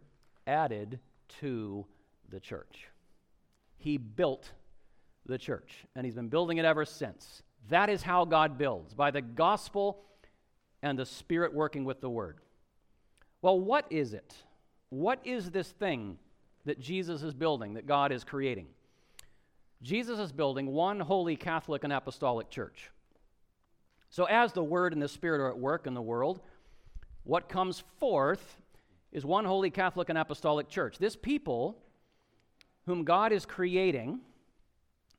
added 0.48 0.98
to 1.40 1.86
the 2.28 2.40
church. 2.40 2.88
He 3.78 3.98
built 3.98 4.50
the 5.26 5.38
church, 5.38 5.84
and 5.94 6.04
He's 6.04 6.16
been 6.16 6.26
building 6.26 6.58
it 6.58 6.64
ever 6.64 6.84
since. 6.84 7.44
That 7.68 7.88
is 7.90 8.02
how 8.02 8.24
God 8.24 8.58
builds 8.58 8.94
by 8.94 9.10
the 9.10 9.22
gospel 9.22 10.04
and 10.82 10.98
the 10.98 11.06
Spirit 11.06 11.54
working 11.54 11.84
with 11.84 12.00
the 12.00 12.10
Word. 12.10 12.38
Well, 13.40 13.58
what 13.58 13.86
is 13.90 14.14
it? 14.14 14.34
What 14.90 15.20
is 15.24 15.50
this 15.50 15.70
thing 15.70 16.18
that 16.64 16.80
Jesus 16.80 17.22
is 17.22 17.34
building, 17.34 17.74
that 17.74 17.86
God 17.86 18.12
is 18.12 18.24
creating? 18.24 18.66
Jesus 19.82 20.18
is 20.18 20.32
building 20.32 20.66
one 20.66 21.00
holy 21.00 21.36
Catholic 21.36 21.82
and 21.84 21.92
apostolic 21.92 22.50
church. 22.50 22.90
So, 24.10 24.24
as 24.24 24.52
the 24.52 24.62
Word 24.62 24.92
and 24.92 25.02
the 25.02 25.08
Spirit 25.08 25.40
are 25.40 25.48
at 25.48 25.58
work 25.58 25.86
in 25.86 25.94
the 25.94 26.02
world, 26.02 26.40
what 27.24 27.48
comes 27.48 27.82
forth 27.98 28.58
is 29.12 29.24
one 29.24 29.44
holy 29.44 29.70
Catholic 29.70 30.08
and 30.08 30.18
apostolic 30.18 30.68
church. 30.68 30.98
This 30.98 31.16
people, 31.16 31.78
whom 32.86 33.04
God 33.04 33.32
is 33.32 33.46
creating, 33.46 34.20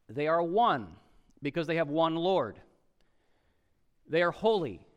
they 0.09 0.27
are 0.27 0.43
one 0.43 0.87
because 1.43 1.67
they 1.67 1.75
have 1.75 1.89
one 1.89 2.15
Lord. 2.15 2.59
They 4.09 4.23
are 4.23 4.31
holy 4.31 4.87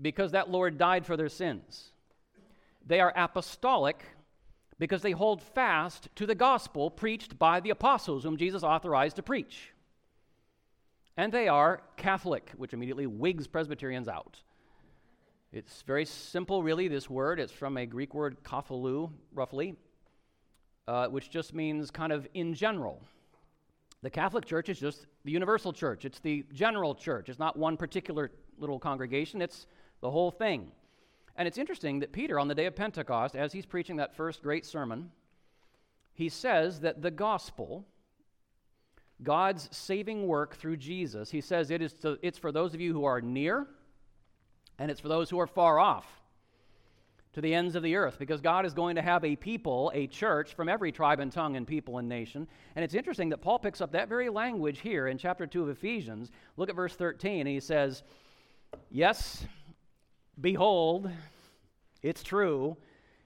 because 0.00 0.32
that 0.32 0.50
Lord 0.50 0.78
died 0.78 1.06
for 1.06 1.16
their 1.16 1.28
sins. 1.28 1.90
They 2.86 3.00
are 3.00 3.12
apostolic 3.16 4.04
because 4.78 5.02
they 5.02 5.12
hold 5.12 5.42
fast 5.42 6.08
to 6.16 6.26
the 6.26 6.34
gospel 6.34 6.90
preached 6.90 7.38
by 7.38 7.60
the 7.60 7.70
apostles 7.70 8.24
whom 8.24 8.36
Jesus 8.36 8.62
authorized 8.62 9.16
to 9.16 9.22
preach. 9.22 9.70
And 11.16 11.32
they 11.32 11.48
are 11.48 11.82
Catholic, 11.96 12.50
which 12.56 12.72
immediately 12.72 13.06
wigs 13.06 13.46
Presbyterians 13.46 14.08
out. 14.08 14.42
It's 15.52 15.82
very 15.82 16.04
simple, 16.04 16.64
really, 16.64 16.88
this 16.88 17.08
word. 17.08 17.38
It's 17.38 17.52
from 17.52 17.76
a 17.76 17.86
Greek 17.86 18.12
word, 18.12 18.42
katholou, 18.42 19.12
roughly, 19.32 19.76
uh, 20.88 21.06
which 21.06 21.30
just 21.30 21.54
means 21.54 21.92
kind 21.92 22.12
of 22.12 22.26
in 22.34 22.54
general. 22.54 23.00
The 24.04 24.10
Catholic 24.10 24.44
Church 24.44 24.68
is 24.68 24.78
just 24.78 25.06
the 25.24 25.32
universal 25.32 25.72
church, 25.72 26.04
it's 26.04 26.20
the 26.20 26.44
general 26.52 26.94
church. 26.94 27.30
It's 27.30 27.38
not 27.38 27.58
one 27.58 27.78
particular 27.78 28.30
little 28.58 28.78
congregation, 28.78 29.40
it's 29.40 29.66
the 30.02 30.10
whole 30.10 30.30
thing. 30.30 30.72
And 31.36 31.48
it's 31.48 31.56
interesting 31.56 32.00
that 32.00 32.12
Peter, 32.12 32.38
on 32.38 32.46
the 32.46 32.54
day 32.54 32.66
of 32.66 32.76
Pentecost, 32.76 33.34
as 33.34 33.50
he's 33.54 33.64
preaching 33.64 33.96
that 33.96 34.14
first 34.14 34.42
great 34.42 34.66
sermon, 34.66 35.10
he 36.12 36.28
says 36.28 36.80
that 36.80 37.00
the 37.00 37.10
gospel, 37.10 37.86
God's 39.22 39.70
saving 39.74 40.26
work 40.26 40.54
through 40.54 40.76
Jesus, 40.76 41.30
he 41.30 41.40
says 41.40 41.70
it 41.70 41.80
is 41.80 41.94
to, 41.94 42.18
it's 42.20 42.36
for 42.36 42.52
those 42.52 42.74
of 42.74 42.82
you 42.82 42.92
who 42.92 43.06
are 43.06 43.22
near 43.22 43.66
and 44.78 44.90
it's 44.90 45.00
for 45.00 45.08
those 45.08 45.30
who 45.30 45.40
are 45.40 45.46
far 45.46 45.78
off 45.78 46.06
to 47.34 47.40
the 47.40 47.54
ends 47.54 47.76
of 47.76 47.82
the 47.82 47.96
earth 47.96 48.16
because 48.18 48.40
God 48.40 48.64
is 48.64 48.72
going 48.72 48.96
to 48.96 49.02
have 49.02 49.24
a 49.24 49.36
people, 49.36 49.92
a 49.94 50.06
church 50.06 50.54
from 50.54 50.68
every 50.68 50.90
tribe 50.90 51.20
and 51.20 51.30
tongue 51.30 51.56
and 51.56 51.66
people 51.66 51.98
and 51.98 52.08
nation. 52.08 52.48
And 52.74 52.84
it's 52.84 52.94
interesting 52.94 53.28
that 53.30 53.42
Paul 53.42 53.58
picks 53.58 53.80
up 53.80 53.92
that 53.92 54.08
very 54.08 54.28
language 54.28 54.80
here 54.80 55.08
in 55.08 55.18
chapter 55.18 55.46
2 55.46 55.62
of 55.62 55.68
Ephesians. 55.68 56.30
Look 56.56 56.68
at 56.68 56.76
verse 56.76 56.94
13, 56.94 57.40
and 57.40 57.48
he 57.48 57.60
says, 57.60 58.02
Yes, 58.90 59.44
Behold, 60.40 61.10
it's 62.02 62.22
true. 62.22 62.76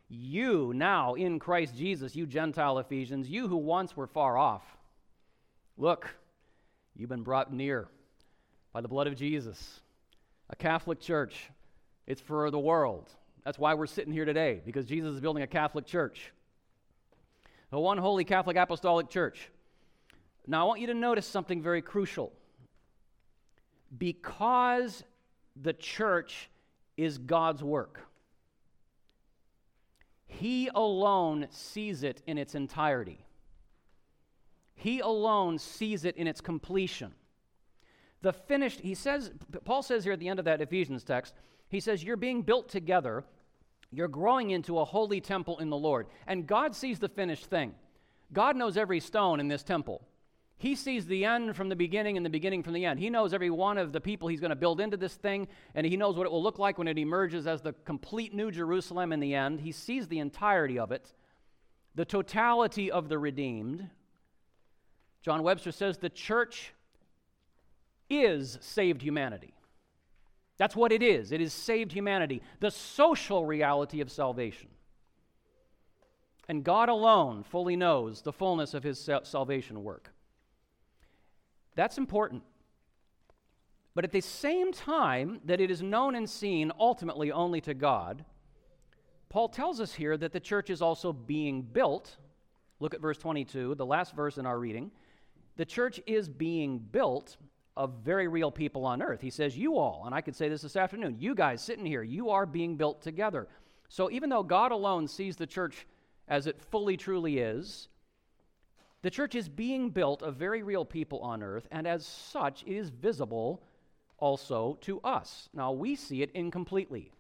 You 0.09 0.73
now 0.75 1.15
in 1.15 1.39
Christ 1.39 1.77
Jesus, 1.77 2.15
you 2.15 2.27
Gentile 2.27 2.79
Ephesians, 2.79 3.29
you 3.29 3.49
who 3.49 3.57
once 3.57 3.97
were 3.97 4.07
far 4.07 4.37
off, 4.37 4.65
look, 5.77 6.09
you've 6.95 7.09
been 7.09 7.23
brought 7.23 7.53
near 7.53 7.89
by 8.73 8.81
the 8.81 8.89
blood 8.89 9.07
of 9.07 9.17
Jesus. 9.17 9.81
A 10.51 10.57
Catholic 10.57 11.01
church, 11.01 11.51
it's 12.07 12.21
for 12.21 12.51
the 12.51 12.59
world. 12.59 13.11
That's 13.49 13.59
why 13.59 13.73
we're 13.73 13.87
sitting 13.87 14.13
here 14.13 14.27
today, 14.27 14.61
because 14.67 14.85
Jesus 14.85 15.15
is 15.15 15.21
building 15.23 15.43
a 15.43 15.47
Catholic 15.47 15.87
church. 15.87 16.33
The 17.71 17.81
one 17.81 17.97
holy 17.97 18.23
Catholic 18.23 18.59
apostolic 18.59 19.09
church. 19.09 19.49
Now, 20.47 20.61
I 20.61 20.65
want 20.69 20.83
you 20.83 20.87
to 20.89 20.93
notice 20.93 21.27
something 21.27 21.63
very 21.63 21.81
crucial. 21.81 22.31
Because 23.97 25.03
the 25.57 25.73
church 25.73 26.51
is 26.99 27.17
God's 27.17 27.65
work. 27.65 28.03
He 30.27 30.69
alone 30.75 31.47
sees 31.49 32.03
it 32.03 32.21
in 32.27 32.37
its 32.37 32.55
entirety. 32.55 33.25
He 34.75 35.01
alone 35.01 35.59
sees 35.59 36.05
it 36.05 36.19
in 36.19 36.27
its 36.27 36.43
completion. 36.43 37.15
The 38.21 38.35
finished, 38.35 38.81
he 38.81 38.95
says, 38.95 39.31
Paul 39.65 39.83
says 39.83 40.05
here 40.05 40.13
at 40.13 40.21
the 40.21 40.29
end 40.29 40.39
of 40.39 40.45
that 40.45 40.61
Ephesians 40.61 41.03
text, 41.03 41.33
he 41.71 41.81
says, 41.81 42.05
You're 42.05 42.19
being 42.19 42.43
built 42.43 42.69
together, 42.69 43.25
you're 43.91 44.09
growing 44.09 44.51
into 44.51 44.79
a 44.79 44.85
holy 44.85 45.21
temple 45.21 45.59
in 45.59 45.71
the 45.71 45.77
Lord. 45.77 46.07
And 46.27 46.47
God 46.47 46.75
sees 46.75 46.99
the 46.99 47.09
finished 47.09 47.47
thing. 47.47 47.75
God 48.33 48.57
knows 48.57 48.77
every 48.77 49.01
stone 49.01 49.41
in 49.41 49.49
this 49.49 49.63
temple. 49.63 50.07
He 50.59 50.75
sees 50.75 51.07
the 51.07 51.25
end 51.25 51.55
from 51.55 51.69
the 51.69 51.77
beginning 51.77 52.17
and 52.17 52.27
the 52.27 52.31
beginning 52.31 52.65
from 52.65 52.73
the 52.73 52.85
end. 52.85 52.99
He 52.99 53.11
knows 53.11 53.33
every 53.33 53.49
one 53.49 53.79
of 53.79 53.93
the 53.93 54.01
people 54.01 54.29
he's 54.29 54.41
going 54.41 54.51
to 54.51 54.57
build 54.57 54.81
into 54.81 54.97
this 54.97 55.15
thing, 55.15 55.47
and 55.75 55.87
he 55.87 55.97
knows 55.97 56.17
what 56.17 56.27
it 56.27 56.33
will 56.33 56.43
look 56.43 56.59
like 56.59 56.79
when 56.79 56.89
it 56.89 56.99
emerges 56.99 57.47
as 57.47 57.63
the 57.63 57.75
complete 57.85 58.35
New 58.35 58.51
Jerusalem 58.51 59.13
in 59.13 59.21
the 59.21 59.35
end. 59.35 59.61
He 59.61 59.71
sees 59.71 60.09
the 60.09 60.19
entirety 60.19 60.79
of 60.79 60.91
it, 60.91 61.15
the 61.95 62.05
totality 62.05 62.91
of 62.91 63.09
the 63.09 63.19
redeemed. 63.19 63.89
John 65.23 65.45
Webster 65.45 65.71
says 65.71 65.99
the 65.99 66.11
church 66.11 66.75
is 68.11 68.59
saved 68.61 69.01
humanity. 69.01 69.55
That's 70.59 70.77
what 70.77 70.93
it 70.93 71.03
is. 71.03 71.33
It 71.33 71.41
is 71.41 71.53
saved 71.53 71.93
humanity, 71.93 72.43
the 72.61 72.71
social 72.71 73.47
reality 73.47 74.01
of 74.01 74.11
salvation. 74.11 74.69
And 76.49 76.65
God 76.65 76.89
alone 76.89 77.45
fully 77.45 77.77
knows 77.77 78.23
the 78.23 78.33
fullness 78.33 78.75
of 78.75 78.83
his 78.83 79.09
salvation 79.23 79.85
work. 79.85 80.11
That's 81.77 81.97
important. 81.97 82.43
But 83.95 84.05
at 84.05 84.13
the 84.13 84.21
same 84.21 84.73
time 84.73 85.41
that 85.45 85.61
it 85.61 85.71
is 85.71 85.83
known 85.83 86.15
and 86.15 86.29
seen 86.29 86.73
ultimately 86.79 87.31
only 87.31 87.61
to 87.63 87.75
God, 87.75 88.25
Paul 89.29 89.49
tells 89.49 89.81
us 89.81 89.95
here 89.95 90.17
that 90.17 90.33
the 90.33 90.41
church 90.41 90.71
is 90.71 90.81
also 90.81 91.13
being 91.13 91.63
built. 91.63 92.17
Look 92.81 92.95
at 92.95 93.01
verse 93.01 93.19
22, 93.19 93.75
the 93.75 93.87
last 93.87 94.15
verse 94.15 94.39
in 94.39 94.47
our 94.47 94.59
reading. 94.59 94.91
The 95.57 95.67
church 95.67 96.01
is 96.07 96.29
being 96.29 96.79
built 96.79 97.37
of 97.79 97.93
very 98.05 98.27
real 98.27 98.51
people 98.51 98.85
on 98.85 99.01
earth. 99.01 99.21
He 99.21 99.31
says, 99.31 99.57
You 99.57 99.79
all, 99.79 100.03
and 100.05 100.15
I 100.15 100.21
could 100.21 100.35
say 100.35 100.49
this 100.49 100.63
this 100.63 100.77
afternoon, 100.77 101.17
you 101.19 101.35
guys 101.35 101.63
sitting 101.63 101.87
here, 101.87 102.03
you 102.03 102.29
are 102.29 102.45
being 102.45 102.77
built 102.77 103.01
together. 103.01 103.47
So 103.89 104.11
even 104.11 104.29
though 104.29 104.43
God 104.43 104.73
alone 104.73 105.07
sees 105.07 105.37
the 105.37 105.47
church 105.47 105.87
as 106.27 106.47
it 106.47 106.61
fully 106.61 106.97
truly 106.97 107.39
is, 107.39 107.89
the 109.03 109.11
church 109.11 109.37
is 109.37 109.49
being 109.49 109.91
built 109.91 110.23
of 110.23 110.35
very 110.35 110.65
real 110.65 110.85
people 110.85 111.21
on 111.21 111.41
earth, 111.41 111.69
and 111.71 111.87
as 111.87 112.05
such, 112.05 112.65
it 112.65 112.75
is 112.75 112.91
visible 112.91 113.63
also 114.19 114.77
to 114.81 115.01
us. 115.03 115.49
Now, 115.55 115.71
we 115.71 115.95
see 115.95 116.23
it 116.23 116.33
incompletely. 116.35 117.13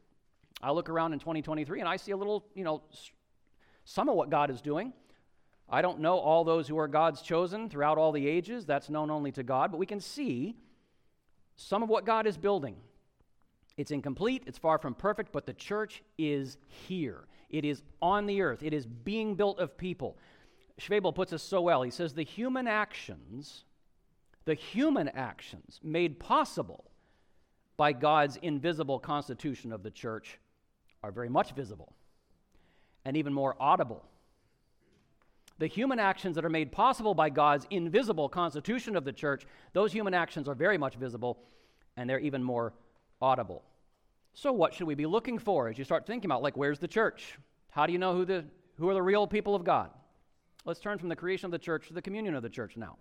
I 0.60 0.72
look 0.72 0.88
around 0.88 1.12
in 1.12 1.20
2023 1.20 1.78
and 1.78 1.88
I 1.88 1.96
see 1.96 2.10
a 2.10 2.16
little, 2.16 2.44
you 2.56 2.64
know, 2.64 2.82
some 3.84 4.08
of 4.08 4.16
what 4.16 4.28
God 4.28 4.50
is 4.50 4.60
doing. 4.60 4.92
I 5.70 5.82
don't 5.82 6.00
know 6.00 6.18
all 6.18 6.44
those 6.44 6.66
who 6.66 6.78
are 6.78 6.88
God's 6.88 7.20
chosen 7.20 7.68
throughout 7.68 7.98
all 7.98 8.12
the 8.12 8.26
ages. 8.26 8.64
That's 8.64 8.88
known 8.88 9.10
only 9.10 9.32
to 9.32 9.42
God. 9.42 9.70
But 9.70 9.78
we 9.78 9.86
can 9.86 10.00
see 10.00 10.56
some 11.56 11.82
of 11.82 11.88
what 11.88 12.06
God 12.06 12.26
is 12.26 12.36
building. 12.36 12.76
It's 13.76 13.90
incomplete, 13.90 14.42
it's 14.46 14.58
far 14.58 14.78
from 14.78 14.94
perfect, 14.94 15.30
but 15.32 15.46
the 15.46 15.52
church 15.52 16.02
is 16.16 16.56
here. 16.66 17.28
It 17.50 17.64
is 17.64 17.82
on 18.02 18.26
the 18.26 18.42
earth, 18.42 18.62
it 18.62 18.74
is 18.74 18.86
being 18.86 19.34
built 19.34 19.58
of 19.58 19.76
people. 19.76 20.18
Schwöbel 20.80 21.14
puts 21.14 21.32
it 21.32 21.38
so 21.38 21.60
well. 21.60 21.82
He 21.82 21.90
says, 21.90 22.14
The 22.14 22.24
human 22.24 22.66
actions, 22.68 23.64
the 24.44 24.54
human 24.54 25.08
actions 25.08 25.80
made 25.82 26.18
possible 26.18 26.84
by 27.76 27.92
God's 27.92 28.36
invisible 28.36 28.98
constitution 28.98 29.72
of 29.72 29.82
the 29.82 29.90
church 29.90 30.38
are 31.02 31.12
very 31.12 31.28
much 31.28 31.52
visible 31.52 31.94
and 33.04 33.16
even 33.16 33.32
more 33.32 33.56
audible 33.60 34.04
the 35.58 35.66
human 35.66 35.98
actions 35.98 36.36
that 36.36 36.44
are 36.44 36.50
made 36.50 36.70
possible 36.70 37.14
by 37.14 37.30
God's 37.30 37.66
invisible 37.70 38.28
constitution 38.28 38.96
of 38.96 39.04
the 39.04 39.12
church, 39.12 39.44
those 39.72 39.92
human 39.92 40.14
actions 40.14 40.48
are 40.48 40.54
very 40.54 40.78
much 40.78 40.94
visible 40.94 41.38
and 41.96 42.08
they're 42.08 42.20
even 42.20 42.42
more 42.42 42.72
audible. 43.20 43.64
So, 44.34 44.52
what 44.52 44.72
should 44.72 44.86
we 44.86 44.94
be 44.94 45.06
looking 45.06 45.38
for 45.38 45.68
as 45.68 45.76
you 45.76 45.84
start 45.84 46.06
thinking 46.06 46.30
about, 46.30 46.42
like, 46.42 46.56
where's 46.56 46.78
the 46.78 46.86
church? 46.86 47.36
How 47.70 47.86
do 47.86 47.92
you 47.92 47.98
know 47.98 48.14
who, 48.14 48.24
the, 48.24 48.44
who 48.76 48.88
are 48.88 48.94
the 48.94 49.02
real 49.02 49.26
people 49.26 49.56
of 49.56 49.64
God? 49.64 49.90
Let's 50.64 50.78
turn 50.78 50.98
from 50.98 51.08
the 51.08 51.16
creation 51.16 51.46
of 51.46 51.50
the 51.50 51.58
church 51.58 51.88
to 51.88 51.94
the 51.94 52.02
communion 52.02 52.36
of 52.36 52.42
the 52.42 52.48
church 52.48 52.76
now. 52.76 52.96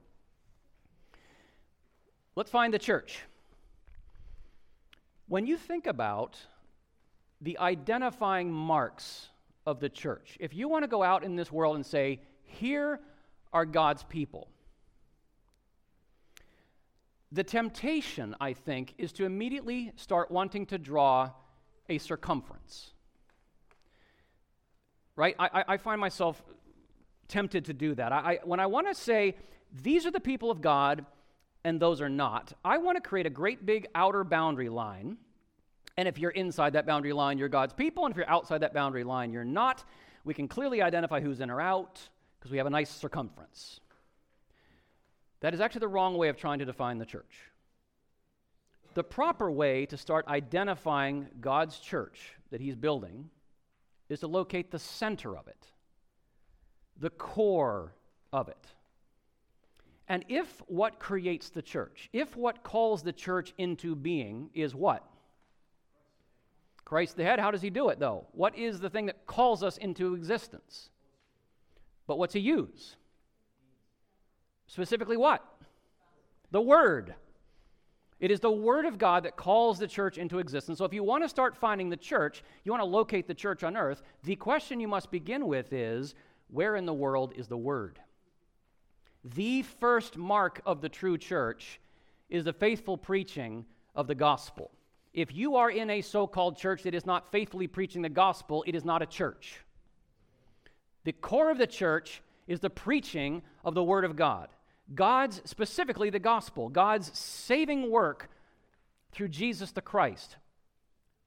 Let's 2.35 2.49
find 2.49 2.73
the 2.73 2.79
church. 2.79 3.19
When 5.27 5.45
you 5.45 5.57
think 5.57 5.85
about 5.85 6.37
the 7.41 7.59
identifying 7.59 8.51
marks 8.51 9.27
of 9.65 9.79
the 9.79 9.89
church, 9.89 10.37
if 10.39 10.55
you 10.55 10.67
want 10.67 10.83
to 10.83 10.87
go 10.87 11.03
out 11.03 11.23
in 11.23 11.35
this 11.35 11.51
world 11.51 11.75
and 11.75 11.85
say, 11.85 12.21
here 12.47 12.99
are 13.53 13.65
God's 13.65 14.03
people. 14.03 14.47
The 17.31 17.43
temptation, 17.43 18.35
I 18.39 18.53
think, 18.53 18.93
is 18.97 19.11
to 19.13 19.25
immediately 19.25 19.91
start 19.95 20.31
wanting 20.31 20.65
to 20.67 20.77
draw 20.77 21.31
a 21.89 21.97
circumference. 21.97 22.91
Right? 25.15 25.35
I, 25.37 25.63
I 25.67 25.77
find 25.77 25.99
myself 25.99 26.41
tempted 27.27 27.65
to 27.65 27.73
do 27.73 27.95
that. 27.95 28.11
I, 28.11 28.39
when 28.43 28.59
I 28.59 28.67
want 28.67 28.87
to 28.87 28.95
say, 28.95 29.35
these 29.81 30.05
are 30.05 30.11
the 30.11 30.19
people 30.19 30.51
of 30.51 30.61
God 30.61 31.05
and 31.63 31.79
those 31.79 31.99
are 32.01 32.09
not, 32.09 32.53
I 32.63 32.77
want 32.77 32.95
to 32.95 33.01
create 33.01 33.25
a 33.25 33.29
great 33.29 33.65
big 33.65 33.87
outer 33.93 34.23
boundary 34.23 34.69
line. 34.69 35.17
And 35.97 36.07
if 36.07 36.19
you're 36.19 36.31
inside 36.31 36.73
that 36.73 36.85
boundary 36.85 37.11
line, 37.11 37.37
you're 37.39 37.49
God's 37.49 37.73
people. 37.73 38.05
And 38.05 38.13
if 38.13 38.17
you're 38.17 38.29
outside 38.29 38.59
that 38.59 38.73
boundary 38.73 39.03
line, 39.03 39.33
you're 39.33 39.43
not. 39.43 39.83
We 40.23 40.33
can 40.33 40.47
clearly 40.47 40.81
identify 40.81 41.19
who's 41.19 41.41
in 41.41 41.49
or 41.49 41.59
out 41.59 42.07
because 42.47 42.53
we 42.53 42.59
have 42.59 42.67
a 42.67 42.69
nice 42.69 42.89
circumference. 42.89 43.81
That 45.41 45.53
is 45.53 45.59
actually 45.59 45.81
the 45.81 45.89
wrong 45.89 46.17
way 46.17 46.29
of 46.29 46.37
trying 46.37 46.59
to 46.59 46.65
define 46.65 46.97
the 46.97 47.05
church. 47.05 47.41
The 48.93 49.03
proper 49.03 49.51
way 49.51 49.85
to 49.87 49.97
start 49.97 50.25
identifying 50.29 51.27
God's 51.41 51.77
church 51.77 52.31
that 52.51 52.61
He's 52.61 52.77
building 52.77 53.29
is 54.07 54.21
to 54.21 54.27
locate 54.27 54.71
the 54.71 54.79
center 54.79 55.35
of 55.35 55.49
it, 55.49 55.65
the 56.97 57.09
core 57.09 57.93
of 58.31 58.47
it. 58.47 58.65
And 60.07 60.23
if 60.29 60.61
what 60.67 60.99
creates 60.99 61.49
the 61.49 61.61
church, 61.61 62.09
if 62.13 62.37
what 62.37 62.63
calls 62.63 63.03
the 63.03 63.11
church 63.11 63.53
into 63.57 63.93
being 63.93 64.51
is 64.53 64.73
what? 64.73 65.05
Christ 66.85 67.17
the 67.17 67.25
head, 67.25 67.41
how 67.41 67.51
does 67.51 67.61
he 67.61 67.69
do 67.69 67.89
it 67.89 67.99
though? 67.99 68.25
What 68.31 68.57
is 68.57 68.79
the 68.79 68.89
thing 68.89 69.07
that 69.07 69.27
calls 69.27 69.63
us 69.63 69.75
into 69.75 70.15
existence? 70.15 70.91
But 72.07 72.17
what 72.17 72.31
to 72.31 72.39
use? 72.39 72.95
Specifically, 74.67 75.17
what? 75.17 75.45
The 76.51 76.61
Word. 76.61 77.13
It 78.19 78.31
is 78.31 78.39
the 78.39 78.51
Word 78.51 78.85
of 78.85 78.97
God 78.97 79.23
that 79.23 79.35
calls 79.35 79.77
the 79.77 79.87
church 79.87 80.17
into 80.17 80.39
existence. 80.39 80.79
So, 80.79 80.85
if 80.85 80.93
you 80.93 81.03
want 81.03 81.23
to 81.23 81.29
start 81.29 81.55
finding 81.55 81.89
the 81.89 81.97
church, 81.97 82.43
you 82.63 82.71
want 82.71 82.81
to 82.81 82.87
locate 82.87 83.27
the 83.27 83.33
church 83.33 83.63
on 83.63 83.77
earth, 83.77 84.01
the 84.23 84.35
question 84.35 84.79
you 84.79 84.87
must 84.87 85.11
begin 85.11 85.45
with 85.45 85.71
is 85.71 86.15
where 86.49 86.75
in 86.75 86.85
the 86.85 86.93
world 86.93 87.33
is 87.35 87.47
the 87.47 87.57
Word? 87.57 87.99
The 89.23 89.63
first 89.63 90.17
mark 90.17 90.61
of 90.65 90.81
the 90.81 90.89
true 90.89 91.17
church 91.17 91.79
is 92.29 92.45
the 92.45 92.53
faithful 92.53 92.97
preaching 92.97 93.65
of 93.93 94.07
the 94.07 94.15
gospel. 94.15 94.71
If 95.13 95.33
you 95.33 95.55
are 95.55 95.69
in 95.69 95.89
a 95.89 96.01
so 96.01 96.27
called 96.27 96.57
church 96.57 96.83
that 96.83 96.93
is 96.93 97.05
not 97.05 97.31
faithfully 97.31 97.67
preaching 97.67 98.01
the 98.01 98.09
gospel, 98.09 98.63
it 98.67 98.75
is 98.75 98.85
not 98.85 99.01
a 99.01 99.05
church. 99.05 99.59
The 101.07 101.13
core 101.13 101.49
of 101.49 101.57
the 101.57 101.67
church 101.67 102.21
is 102.47 102.59
the 102.59 102.69
preaching 102.69 103.41
of 103.63 103.73
the 103.73 103.81
Word 103.81 104.03
of 104.03 104.17
God. 104.17 104.49
God's, 104.93 105.41
specifically 105.45 106.09
the 106.09 106.19
gospel, 106.19 106.67
God's 106.67 107.17
saving 107.17 107.89
work 107.89 108.29
through 109.13 109.29
Jesus 109.29 109.71
the 109.71 109.81
Christ. 109.81 110.35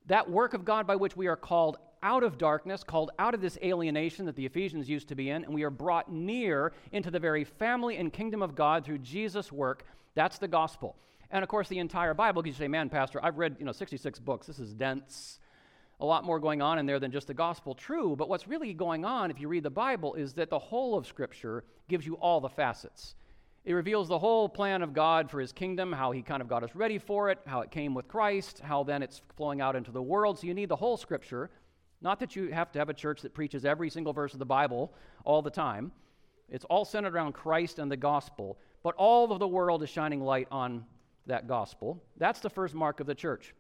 That 0.05 0.29
work 0.31 0.53
of 0.53 0.67
God 0.67 0.87
by 0.87 0.97
which 0.97 1.17
we 1.17 1.29
are 1.29 1.37
called 1.37 1.79
out 2.03 2.23
of 2.23 2.37
darkness, 2.37 2.85
called 2.85 3.11
out 3.19 3.33
of 3.33 3.41
this 3.41 3.57
alienation 3.63 4.27
that 4.27 4.37
the 4.37 4.45
Ephesians 4.45 4.87
used 4.87 5.09
to 5.09 5.15
be 5.15 5.31
in, 5.31 5.45
and 5.45 5.55
we 5.55 5.63
are 5.63 5.71
brought 5.71 6.13
near 6.13 6.75
into 6.93 7.11
the 7.11 7.19
very 7.19 7.45
family 7.45 7.97
and 7.97 8.13
kingdom 8.13 8.43
of 8.43 8.55
God 8.55 8.85
through 8.85 8.99
Jesus' 8.99 9.51
work. 9.51 9.87
That's 10.15 10.37
the 10.37 10.47
gospel. 10.47 10.95
And 11.31 11.43
of 11.43 11.49
course, 11.49 11.71
the 11.71 11.79
entire 11.79 12.13
Bible, 12.13 12.47
you 12.47 12.53
say, 12.53 12.69
man, 12.69 12.91
Pastor, 12.91 13.19
I've 13.25 13.39
read, 13.39 13.57
you 13.59 13.65
know, 13.65 13.73
66 13.73 14.19
books. 14.19 14.47
This 14.47 14.59
is 14.59 14.75
dense 14.75 15.40
a 16.01 16.05
lot 16.05 16.25
more 16.25 16.41
going 16.41 16.63
on 16.63 16.79
in 16.79 16.87
there 16.87 16.99
than 16.99 17.13
just 17.13 17.27
the 17.27 17.35
gospel 17.35 17.75
true. 17.75 18.17
But 18.17 18.29
what's 18.29 18.49
really 18.49 18.73
going 18.73 19.05
on, 19.05 19.31
if 19.31 19.39
you 19.39 19.49
read 19.49 19.63
the 19.63 19.71
Bible, 19.71 20.15
is 20.15 20.33
that 20.35 20.51
the 20.51 20.59
whole 20.59 20.97
of 20.97 21.07
Scripture 21.07 21.65
gives 21.89 22.07
you 22.07 22.15
all 22.15 22.41
the 22.41 22.49
facets. 22.49 23.15
It 23.65 23.75
reveals 23.75 24.09
the 24.09 24.19
whole 24.19 24.49
plan 24.49 24.83
of 24.83 24.95
God 24.95 25.31
for 25.31 25.39
his 25.39 25.53
kingdom, 25.53 25.93
how 25.93 26.13
he 26.13 26.23
kind 26.23 26.41
of 26.41 26.49
got 26.49 26.65
us 26.65 26.75
ready 26.75 26.99
for 26.99 27.29
it, 27.29 27.39
how 27.47 27.61
it 27.61 27.71
came 27.71 27.93
with 27.95 28.09
Christ, 28.09 28.61
how 28.61 28.83
then 28.83 29.03
it's 29.03 29.21
flowing 29.37 29.61
out 29.61 29.77
into 29.77 29.91
the 29.91 30.03
world. 30.03 30.39
So 30.39 30.47
you 30.47 30.55
need 30.55 30.71
the 30.71 30.77
whole 30.77 30.97
Scripture. 30.97 31.51
Not 32.01 32.19
that 32.21 32.35
you 32.35 32.51
have 32.51 32.73
to 32.73 32.79
have 32.79 32.89
a 32.89 32.95
church 32.95 33.21
that 33.21 33.35
preaches 33.35 33.67
every 33.67 33.91
single 33.91 34.15
verse 34.15 34.33
of 34.33 34.39
the 34.39 34.47
Bible 34.47 34.95
all 35.25 35.43
the 35.43 35.51
time. 35.51 35.93
It's 36.49 36.65
all 36.65 36.87
centered 36.87 37.15
around 37.15 37.33
Christ 37.33 37.79
and 37.79 37.93
the 37.93 37.97
gospel, 37.99 38.59
but 38.83 38.95
all 38.97 39.31
of 39.31 39.39
the 39.39 39.47
world 39.47 39.83
is 39.83 39.91
shining 39.91 40.23
light 40.23 40.49
on 40.51 40.87
that 41.27 41.47
gospel. 41.47 42.03
That's 42.17 42.41
the 42.41 42.49
first 42.49 42.75
mark 42.75 43.01
of 43.01 43.07
the 43.07 43.15
church. 43.15 43.55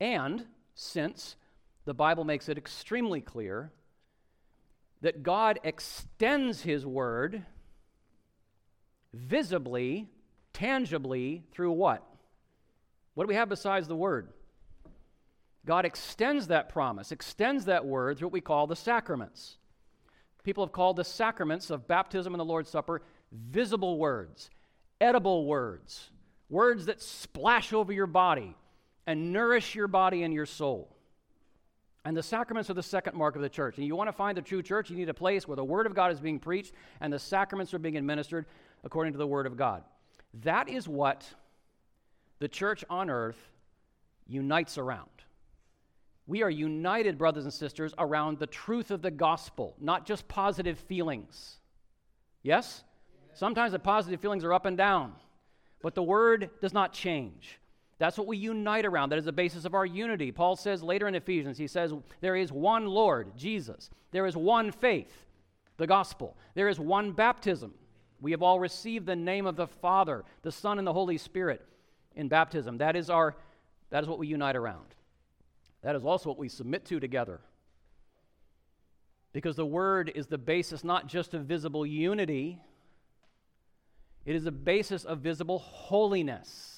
And 0.00 0.44
since 0.74 1.36
the 1.84 1.94
Bible 1.94 2.24
makes 2.24 2.48
it 2.48 2.58
extremely 2.58 3.20
clear 3.20 3.70
that 5.00 5.22
God 5.22 5.60
extends 5.64 6.62
His 6.62 6.86
Word 6.86 7.44
visibly, 9.12 10.08
tangibly, 10.52 11.44
through 11.52 11.72
what? 11.72 12.02
What 13.14 13.24
do 13.24 13.28
we 13.28 13.34
have 13.34 13.48
besides 13.48 13.86
the 13.86 13.96
Word? 13.96 14.28
God 15.66 15.84
extends 15.84 16.48
that 16.48 16.68
promise, 16.68 17.10
extends 17.10 17.64
that 17.66 17.86
word 17.86 18.18
through 18.18 18.28
what 18.28 18.34
we 18.34 18.40
call 18.40 18.66
the 18.66 18.76
sacraments. 18.76 19.56
People 20.42 20.64
have 20.64 20.72
called 20.72 20.96
the 20.96 21.04
sacraments 21.04 21.70
of 21.70 21.88
baptism 21.88 22.34
and 22.34 22.40
the 22.40 22.44
Lord's 22.44 22.68
Supper 22.68 23.02
visible 23.32 23.98
words, 23.98 24.50
edible 25.00 25.46
words, 25.46 26.10
words 26.50 26.86
that 26.86 27.00
splash 27.00 27.72
over 27.72 27.92
your 27.92 28.06
body 28.06 28.54
and 29.06 29.32
nourish 29.32 29.74
your 29.74 29.88
body 29.88 30.22
and 30.22 30.34
your 30.34 30.46
soul. 30.46 30.93
And 32.04 32.16
the 32.16 32.22
sacraments 32.22 32.68
are 32.68 32.74
the 32.74 32.82
second 32.82 33.16
mark 33.16 33.34
of 33.34 33.42
the 33.42 33.48
church. 33.48 33.78
And 33.78 33.86
you 33.86 33.96
want 33.96 34.08
to 34.08 34.12
find 34.12 34.36
the 34.36 34.42
true 34.42 34.62
church, 34.62 34.90
you 34.90 34.96
need 34.96 35.08
a 35.08 35.14
place 35.14 35.48
where 35.48 35.56
the 35.56 35.64
Word 35.64 35.86
of 35.86 35.94
God 35.94 36.12
is 36.12 36.20
being 36.20 36.38
preached 36.38 36.74
and 37.00 37.12
the 37.12 37.18
sacraments 37.18 37.72
are 37.72 37.78
being 37.78 37.96
administered 37.96 38.44
according 38.82 39.14
to 39.14 39.18
the 39.18 39.26
Word 39.26 39.46
of 39.46 39.56
God. 39.56 39.84
That 40.42 40.68
is 40.68 40.86
what 40.86 41.26
the 42.40 42.48
church 42.48 42.84
on 42.90 43.08
earth 43.08 43.38
unites 44.26 44.76
around. 44.76 45.08
We 46.26 46.42
are 46.42 46.50
united, 46.50 47.18
brothers 47.18 47.44
and 47.44 47.52
sisters, 47.52 47.94
around 47.98 48.38
the 48.38 48.46
truth 48.46 48.90
of 48.90 49.02
the 49.02 49.10
gospel, 49.10 49.74
not 49.78 50.06
just 50.06 50.26
positive 50.26 50.78
feelings. 50.78 51.58
Yes? 52.42 52.82
Sometimes 53.34 53.72
the 53.72 53.78
positive 53.78 54.20
feelings 54.20 54.44
are 54.44 54.52
up 54.52 54.64
and 54.64 54.76
down, 54.76 55.12
but 55.82 55.94
the 55.94 56.02
word 56.02 56.50
does 56.60 56.72
not 56.72 56.92
change. 56.92 57.58
That's 57.98 58.18
what 58.18 58.26
we 58.26 58.36
unite 58.36 58.84
around. 58.84 59.10
That 59.10 59.18
is 59.18 59.24
the 59.24 59.32
basis 59.32 59.64
of 59.64 59.74
our 59.74 59.86
unity. 59.86 60.32
Paul 60.32 60.56
says 60.56 60.82
later 60.82 61.06
in 61.06 61.14
Ephesians, 61.14 61.58
he 61.58 61.66
says, 61.66 61.92
There 62.20 62.36
is 62.36 62.50
one 62.50 62.86
Lord, 62.86 63.36
Jesus. 63.36 63.90
There 64.10 64.26
is 64.26 64.36
one 64.36 64.72
faith, 64.72 65.26
the 65.76 65.86
gospel. 65.86 66.36
There 66.54 66.68
is 66.68 66.80
one 66.80 67.12
baptism. 67.12 67.72
We 68.20 68.32
have 68.32 68.42
all 68.42 68.58
received 68.58 69.06
the 69.06 69.16
name 69.16 69.46
of 69.46 69.56
the 69.56 69.66
Father, 69.66 70.24
the 70.42 70.52
Son, 70.52 70.78
and 70.78 70.86
the 70.86 70.92
Holy 70.92 71.18
Spirit 71.18 71.64
in 72.16 72.28
baptism. 72.28 72.78
That 72.78 72.96
is, 72.96 73.10
our, 73.10 73.36
that 73.90 74.02
is 74.02 74.08
what 74.08 74.18
we 74.18 74.26
unite 74.26 74.56
around. 74.56 74.86
That 75.82 75.94
is 75.94 76.04
also 76.04 76.30
what 76.30 76.38
we 76.38 76.48
submit 76.48 76.84
to 76.86 76.98
together. 76.98 77.40
Because 79.32 79.56
the 79.56 79.66
Word 79.66 80.10
is 80.14 80.26
the 80.26 80.38
basis 80.38 80.84
not 80.84 81.06
just 81.06 81.34
of 81.34 81.42
visible 81.42 81.84
unity, 81.84 82.60
it 84.24 84.34
is 84.34 84.44
the 84.44 84.52
basis 84.52 85.04
of 85.04 85.18
visible 85.18 85.58
holiness. 85.58 86.73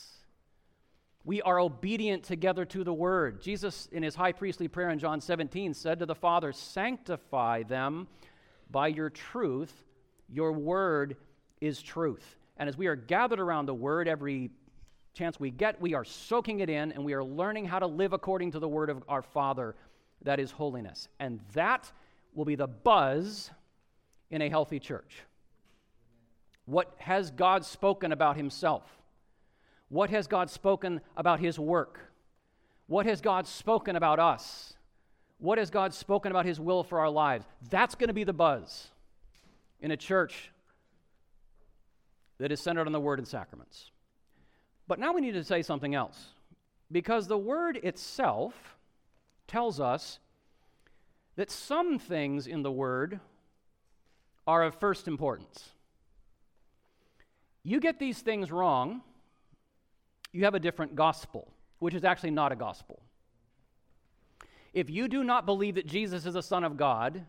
We 1.27 1.43
are 1.43 1.59
obedient 1.59 2.23
together 2.23 2.65
to 2.67 2.85
the 2.85 2.95
word. 2.95 3.43
Jesus, 3.43 3.89
in 3.91 4.05
his 4.05 4.15
high 4.15 4.31
priestly 4.31 4.69
prayer 4.69 4.91
in 4.91 5.01
John 5.01 5.21
17, 5.21 5.75
said 5.75 5.99
to 5.99 6.07
the 6.07 6.15
Father, 6.15 6.53
Sanctify 6.53 7.65
them 7.65 8.07
by 8.71 8.87
your 8.87 9.11
truth. 9.11 9.75
Your 10.29 10.53
word 10.53 11.17
is 11.61 11.83
truth. 11.83 12.37
And 12.57 12.69
as 12.69 12.79
we 12.79 12.87
are 12.87 12.95
gathered 12.95 13.41
around 13.41 13.67
the 13.67 13.75
word 13.75 14.07
every 14.07 14.51
chance 15.15 15.41
we 15.41 15.51
get, 15.51 15.81
we 15.81 15.95
are 15.95 16.05
soaking 16.05 16.61
it 16.61 16.71
in 16.71 16.93
and 16.93 17.05
we 17.05 17.15
are 17.15 17.25
learning 17.25 17.65
how 17.65 17.81
to 17.81 17.89
live 17.89 18.13
according 18.13 18.53
to 18.53 18.61
the 18.61 18.69
word 18.69 18.89
of 18.89 19.03
our 19.09 19.23
Father, 19.23 19.75
that 20.23 20.39
is 20.39 20.53
holiness. 20.53 21.09
And 21.19 21.41
that 21.55 21.91
will 22.35 22.45
be 22.45 22.55
the 22.55 22.69
buzz 22.69 23.51
in 24.31 24.43
a 24.43 24.49
healthy 24.49 24.79
church. 24.79 25.23
What 26.67 26.95
has 26.99 27.33
God 27.33 27.65
spoken 27.65 28.13
about 28.13 28.37
himself? 28.37 28.96
What 29.89 30.11
has 30.11 30.27
God 30.27 30.51
spoken 30.51 31.01
about 31.17 31.41
his 31.41 31.59
work? 31.59 32.01
What 32.87 33.07
has 33.07 33.21
God 33.21 33.47
spoken 33.47 33.97
about 33.97 34.19
us? 34.19 34.75
What 35.39 35.59
has 35.59 35.71
God 35.71 35.93
spoken 35.93 36.31
about 36.33 36.47
his 36.47 36.59
will 36.59 36.83
for 36.83 37.01
our 37.01 37.11
lives? 37.11 37.47
That's 37.71 37.95
going 37.95 38.09
to 38.09 38.15
be 38.15 38.25
the 38.25 38.33
buzz 38.33 38.89
in 39.81 39.91
a 39.91 39.97
church 39.97 40.51
that 42.39 42.53
is 42.53 42.61
centered 42.61 42.87
on 42.87 42.93
the 42.93 43.01
word 43.01 43.19
and 43.19 43.29
sacraments. 43.29 43.91
But 44.89 44.99
now 44.99 45.13
we 45.13 45.21
need 45.21 45.33
to 45.33 45.45
say 45.45 45.63
something 45.63 45.95
else. 45.95 46.27
Because 46.91 47.27
the 47.27 47.39
word 47.39 47.79
itself 47.83 48.77
tells 49.49 49.81
us 49.81 50.19
that 51.37 51.51
some 51.51 51.99
things 51.99 52.47
in 52.47 52.63
the 52.63 52.73
word 52.73 53.21
are 54.47 54.63
of 54.63 54.75
first 54.77 55.09
importance. 55.09 55.71
You 57.63 57.81
get 57.81 57.99
these 57.99 58.21
things 58.21 58.53
wrong, 58.53 59.03
you 60.33 60.45
have 60.45 60.55
a 60.55 60.61
different 60.61 60.95
gospel, 60.95 61.49
which 61.79 61.95
is 61.95 62.05
actually 62.05 62.31
not 62.31 62.53
a 62.53 62.57
gospel. 62.57 63.01
If 64.73 64.91
you 64.91 65.09
do 65.09 65.25
not 65.25 65.47
believe 65.47 65.77
that 65.77 65.87
Jesus 65.87 66.27
is 66.27 66.35
the 66.35 66.43
Son 66.43 66.65
of 66.65 66.77
God, 66.77 67.25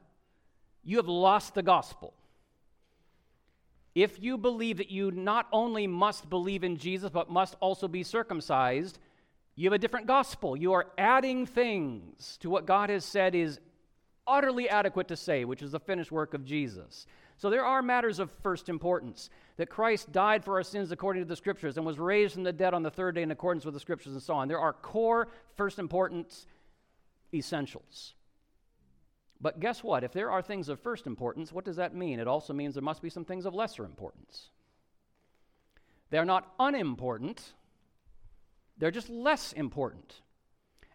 you 0.83 0.97
have 0.97 1.07
lost 1.07 1.53
the 1.53 1.63
gospel. 1.63 2.13
If 3.95 4.21
you 4.21 4.37
believe 4.37 4.77
that 4.77 4.91
you 4.91 5.11
not 5.11 5.47
only 5.51 5.87
must 5.87 6.29
believe 6.29 6.63
in 6.63 6.77
Jesus, 6.77 7.09
but 7.09 7.31
must 7.31 7.55
also 7.59 7.87
be 7.87 8.03
circumcised, 8.03 8.99
you 9.55 9.65
have 9.65 9.73
a 9.73 9.79
different 9.79 10.05
gospel. 10.05 10.55
You 10.55 10.73
are 10.73 10.87
adding 10.97 11.45
things 11.45 12.37
to 12.41 12.49
what 12.49 12.67
God 12.67 12.89
has 12.89 13.03
said 13.03 13.33
is 13.33 13.59
utterly 14.27 14.69
adequate 14.69 15.07
to 15.07 15.15
say, 15.15 15.45
which 15.45 15.63
is 15.63 15.71
the 15.71 15.79
finished 15.79 16.11
work 16.11 16.33
of 16.33 16.45
Jesus. 16.45 17.07
So 17.37 17.49
there 17.49 17.65
are 17.65 17.81
matters 17.81 18.19
of 18.19 18.31
first 18.41 18.67
importance 18.67 19.29
that 19.57 19.69
Christ 19.69 20.11
died 20.11 20.43
for 20.43 20.55
our 20.55 20.63
sins 20.63 20.91
according 20.91 21.21
to 21.21 21.27
the 21.27 21.35
Scriptures 21.35 21.77
and 21.77 21.85
was 21.85 21.99
raised 21.99 22.33
from 22.33 22.43
the 22.43 22.51
dead 22.51 22.73
on 22.73 22.81
the 22.83 22.89
third 22.89 23.15
day 23.15 23.21
in 23.21 23.31
accordance 23.31 23.63
with 23.63 23.75
the 23.75 23.79
Scriptures 23.79 24.13
and 24.13 24.21
so 24.21 24.33
on. 24.33 24.47
There 24.47 24.59
are 24.59 24.73
core, 24.73 25.27
first 25.55 25.77
importance 25.77 26.47
essentials. 27.33 28.15
But 29.39 29.59
guess 29.59 29.83
what? 29.83 30.03
If 30.03 30.13
there 30.13 30.31
are 30.31 30.41
things 30.41 30.67
of 30.67 30.79
first 30.79 31.05
importance, 31.05 31.53
what 31.53 31.65
does 31.65 31.75
that 31.75 31.93
mean? 31.93 32.19
It 32.19 32.27
also 32.27 32.53
means 32.53 32.73
there 32.73 32.81
must 32.81 33.03
be 33.03 33.09
some 33.09 33.25
things 33.25 33.45
of 33.45 33.53
lesser 33.53 33.85
importance. 33.85 34.49
They're 36.09 36.25
not 36.25 36.53
unimportant, 36.59 37.53
they're 38.77 38.91
just 38.91 39.09
less 39.09 39.53
important. 39.53 40.21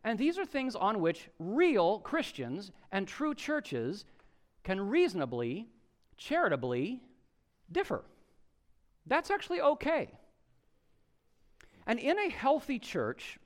And 0.03 0.19
these 0.19 0.39
are 0.39 0.47
things 0.47 0.75
on 0.75 1.01
which 1.01 1.29
real 1.39 2.01
Christians 2.01 2.73
and 2.91 3.07
true 3.07 3.35
churches 3.35 4.05
can 4.65 4.81
reasonably, 4.81 5.69
charitably 6.23 7.01
differ. 7.71 8.05
That's 9.07 9.31
actually 9.31 9.61
okay. 9.61 10.11
And 11.87 11.99
in 11.99 12.19
a 12.19 12.31
healthy 12.31 12.79
church, 12.79 13.39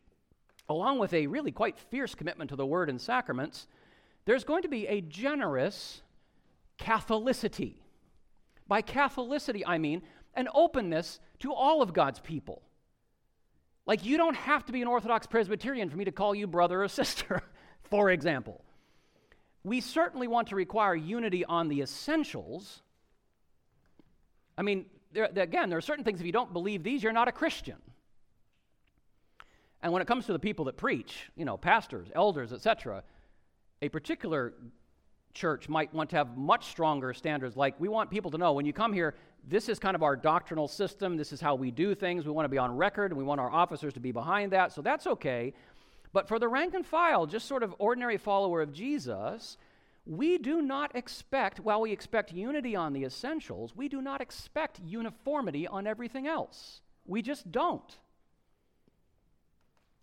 along 0.68 0.98
with 0.98 1.14
a 1.14 1.26
really 1.26 1.52
quite 1.52 1.78
fierce 1.78 2.14
commitment 2.14 2.50
to 2.50 2.56
the 2.56 2.66
word 2.66 2.90
and 2.90 3.00
sacraments, 3.00 3.66
there's 4.26 4.44
going 4.44 4.62
to 4.62 4.68
be 4.68 4.86
a 4.86 5.00
generous 5.00 6.02
Catholicity. 6.78 7.76
By 8.68 8.82
Catholicity, 8.82 9.62
I 9.66 9.78
mean 9.78 10.02
an 10.34 10.48
openness 10.52 11.20
to 11.38 11.54
all 11.54 11.80
of 11.80 11.94
God's 11.94 12.20
people. 12.20 12.60
Like, 13.86 14.04
you 14.04 14.18
don't 14.18 14.36
have 14.36 14.66
to 14.66 14.72
be 14.72 14.82
an 14.82 14.88
Orthodox 14.88 15.26
Presbyterian 15.26 15.88
for 15.88 15.96
me 15.96 16.04
to 16.04 16.12
call 16.12 16.34
you 16.34 16.46
brother 16.46 16.82
or 16.82 16.88
sister, 17.02 17.42
for 17.84 18.10
example. 18.10 18.65
We 19.66 19.80
certainly 19.80 20.28
want 20.28 20.46
to 20.50 20.54
require 20.54 20.94
unity 20.94 21.44
on 21.44 21.66
the 21.66 21.80
essentials. 21.80 22.82
I 24.56 24.62
mean, 24.62 24.86
there, 25.12 25.28
again, 25.34 25.70
there 25.70 25.76
are 25.76 25.82
certain 25.82 26.04
things, 26.04 26.20
if 26.20 26.26
you 26.26 26.30
don't 26.30 26.52
believe 26.52 26.84
these, 26.84 27.02
you're 27.02 27.12
not 27.12 27.26
a 27.26 27.32
Christian. 27.32 27.74
And 29.82 29.92
when 29.92 30.00
it 30.00 30.06
comes 30.06 30.26
to 30.26 30.32
the 30.32 30.38
people 30.38 30.66
that 30.66 30.76
preach, 30.76 31.28
you 31.34 31.44
know, 31.44 31.56
pastors, 31.56 32.06
elders, 32.14 32.52
etc., 32.52 33.02
a 33.82 33.88
particular 33.88 34.54
church 35.34 35.68
might 35.68 35.92
want 35.92 36.10
to 36.10 36.16
have 36.16 36.36
much 36.38 36.66
stronger 36.66 37.12
standards. 37.12 37.56
Like, 37.56 37.74
we 37.80 37.88
want 37.88 38.08
people 38.08 38.30
to 38.30 38.38
know 38.38 38.52
when 38.52 38.66
you 38.66 38.72
come 38.72 38.92
here, 38.92 39.16
this 39.48 39.68
is 39.68 39.80
kind 39.80 39.96
of 39.96 40.02
our 40.04 40.14
doctrinal 40.14 40.68
system. 40.68 41.16
This 41.16 41.32
is 41.32 41.40
how 41.40 41.56
we 41.56 41.72
do 41.72 41.92
things. 41.92 42.24
We 42.24 42.30
want 42.30 42.44
to 42.44 42.50
be 42.50 42.58
on 42.58 42.76
record, 42.76 43.10
and 43.10 43.18
we 43.18 43.24
want 43.24 43.40
our 43.40 43.50
officers 43.50 43.94
to 43.94 44.00
be 44.00 44.12
behind 44.12 44.52
that. 44.52 44.72
So 44.72 44.80
that's 44.80 45.08
okay. 45.08 45.54
But 46.16 46.28
for 46.28 46.38
the 46.38 46.48
rank 46.48 46.72
and 46.72 46.86
file, 46.86 47.26
just 47.26 47.46
sort 47.46 47.62
of 47.62 47.74
ordinary 47.78 48.16
follower 48.16 48.62
of 48.62 48.72
Jesus, 48.72 49.58
we 50.06 50.38
do 50.38 50.62
not 50.62 50.96
expect, 50.96 51.60
while 51.60 51.82
we 51.82 51.92
expect 51.92 52.32
unity 52.32 52.74
on 52.74 52.94
the 52.94 53.04
essentials, 53.04 53.76
we 53.76 53.86
do 53.90 54.00
not 54.00 54.22
expect 54.22 54.80
uniformity 54.82 55.68
on 55.68 55.86
everything 55.86 56.26
else. 56.26 56.80
We 57.04 57.20
just 57.20 57.52
don't 57.52 57.98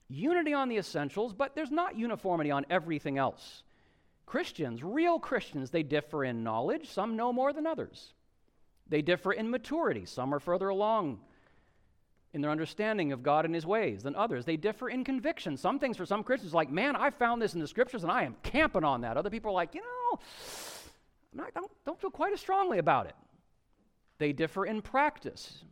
unity 0.08 0.54
on 0.54 0.70
the 0.70 0.78
essentials, 0.78 1.34
but 1.34 1.56
there's 1.56 1.72
not 1.72 1.98
uniformity 1.98 2.52
on 2.52 2.68
everything 2.70 3.18
else. 3.18 3.64
Christians, 4.28 4.84
real 4.84 5.18
Christians, 5.18 5.72
they 5.72 5.82
differ 5.82 6.24
in 6.24 6.44
knowledge. 6.44 6.92
Some 6.92 7.16
know 7.16 7.34
more 7.34 7.54
than 7.54 7.66
others. 7.66 8.14
They 8.88 9.02
differ 9.02 9.34
in 9.34 9.50
maturity. 9.50 10.06
Some 10.06 10.32
are 10.32 10.40
further 10.40 10.70
along 10.70 11.22
in 12.34 12.42
their 12.42 12.52
understanding 12.52 13.12
of 13.12 13.22
God 13.22 13.46
and 13.46 13.54
His 13.54 13.66
ways 13.66 14.04
than 14.04 14.16
others. 14.16 14.44
They 14.44 14.58
differ 14.58 14.90
in 14.90 15.04
conviction. 15.04 15.56
Some 15.56 15.80
things 15.80 15.98
for 15.98 16.06
some 16.06 16.24
Christians, 16.24 16.54
like, 16.54 16.72
man, 16.72 16.96
I 16.96 17.12
found 17.12 17.42
this 17.42 17.54
in 17.54 17.60
the 17.60 17.68
scriptures 17.68 18.04
and 18.04 18.12
I 18.12 18.24
am 18.24 18.36
camping 18.44 18.84
on 18.84 19.02
that. 19.02 19.18
Other 19.18 19.30
people 19.30 19.52
are 19.52 19.54
like, 19.54 19.76
you 19.76 19.82
know, 19.82 20.20
I 21.44 21.50
don't, 21.54 21.72
don't 21.86 22.00
feel 22.02 22.10
quite 22.10 22.34
as 22.34 22.40
strongly 22.40 22.80
about 22.80 23.06
it. 23.06 23.16
They 24.18 24.34
differ 24.34 24.66
in 24.66 24.82
practice. 24.82 25.64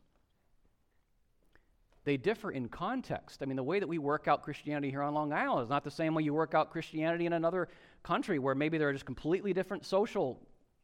They 2.03 2.17
differ 2.17 2.51
in 2.51 2.67
context. 2.67 3.41
I 3.41 3.45
mean, 3.45 3.55
the 3.55 3.63
way 3.63 3.79
that 3.79 3.87
we 3.87 3.99
work 3.99 4.27
out 4.27 4.43
Christianity 4.43 4.89
here 4.89 5.03
on 5.03 5.13
Long 5.13 5.33
Island 5.33 5.63
is 5.63 5.69
not 5.69 5.83
the 5.83 5.91
same 5.91 6.13
way 6.13 6.23
you 6.23 6.33
work 6.33 6.53
out 6.53 6.71
Christianity 6.71 7.25
in 7.25 7.33
another 7.33 7.69
country 8.03 8.39
where 8.39 8.55
maybe 8.55 8.77
there 8.77 8.89
are 8.89 8.93
just 8.93 9.05
completely 9.05 9.53
different 9.53 9.85
social 9.85 10.39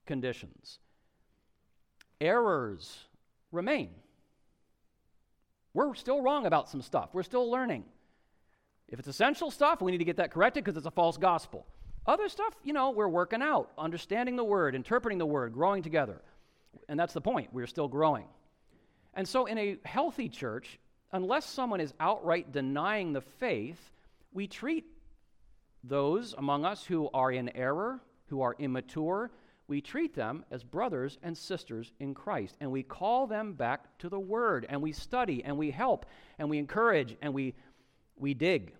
conditions. 0.05 0.79
Errors 2.21 3.05
remain. 3.51 3.89
We're 5.77 5.93
still 5.93 6.23
wrong 6.23 6.47
about 6.47 6.69
some 6.69 6.81
stuff, 6.81 7.09
we're 7.13 7.21
still 7.21 7.51
learning. 7.51 7.85
If 8.87 8.97
it's 8.97 9.07
essential 9.07 9.51
stuff, 9.51 9.79
we 9.79 9.91
need 9.91 9.99
to 9.99 10.05
get 10.05 10.17
that 10.17 10.31
corrected 10.31 10.63
because 10.63 10.75
it's 10.75 10.87
a 10.87 10.91
false 10.91 11.17
gospel. 11.17 11.67
Other 12.07 12.29
stuff, 12.29 12.55
you 12.63 12.73
know, 12.73 12.89
we're 12.89 13.07
working 13.07 13.43
out, 13.43 13.69
understanding 13.77 14.37
the 14.37 14.43
word, 14.43 14.73
interpreting 14.73 15.19
the 15.19 15.25
word, 15.27 15.53
growing 15.53 15.83
together. 15.83 16.19
And 16.89 16.99
that's 16.99 17.13
the 17.13 17.21
point. 17.21 17.49
We're 17.53 17.67
still 17.67 17.87
growing. 17.87 18.25
And 19.13 19.27
so, 19.27 19.45
in 19.45 19.59
a 19.59 19.77
healthy 19.85 20.29
church, 20.29 20.79
unless 21.11 21.45
someone 21.45 21.79
is 21.79 21.93
outright 21.99 22.51
denying 22.51 23.13
the 23.13 23.21
faith, 23.21 23.91
we 24.33 24.47
treat 24.47 24.85
those 25.83 26.33
among 26.35 26.65
us 26.65 26.83
who 26.83 27.07
are 27.13 27.31
in 27.31 27.55
error, 27.55 27.99
who 28.29 28.41
are 28.41 28.55
immature, 28.57 29.29
we 29.67 29.81
treat 29.81 30.15
them 30.15 30.45
as 30.49 30.63
brothers 30.63 31.17
and 31.23 31.37
sisters 31.37 31.91
in 31.99 32.13
Christ. 32.13 32.55
And 32.61 32.71
we 32.71 32.83
call 32.83 33.27
them 33.27 33.53
back 33.53 33.97
to 33.99 34.09
the 34.09 34.19
Word, 34.19 34.65
and 34.69 34.81
we 34.81 34.91
study, 34.91 35.43
and 35.43 35.57
we 35.57 35.71
help, 35.71 36.05
and 36.39 36.49
we 36.49 36.57
encourage, 36.57 37.17
and 37.21 37.33
we, 37.33 37.53
we 38.15 38.33
dig. 38.33 38.73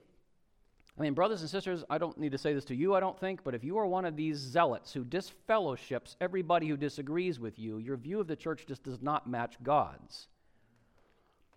I 0.97 1.01
mean, 1.01 1.13
brothers 1.13 1.41
and 1.41 1.49
sisters, 1.49 1.83
I 1.89 1.97
don't 1.97 2.17
need 2.17 2.31
to 2.31 2.37
say 2.39 2.53
this 2.53 2.65
to 2.65 2.75
you, 2.75 2.95
I 2.95 2.99
don't 2.99 3.19
think, 3.19 3.43
but 3.43 3.53
if 3.53 3.63
you 3.63 3.77
are 3.77 3.85
one 3.85 4.05
of 4.05 4.15
these 4.15 4.37
zealots 4.37 4.91
who 4.93 5.03
disfellowships 5.03 6.15
everybody 6.19 6.67
who 6.67 6.77
disagrees 6.77 7.39
with 7.39 7.59
you, 7.59 7.77
your 7.77 7.97
view 7.97 8.19
of 8.19 8.27
the 8.27 8.35
church 8.35 8.65
just 8.65 8.83
does 8.83 9.01
not 9.01 9.29
match 9.29 9.57
God's. 9.61 10.27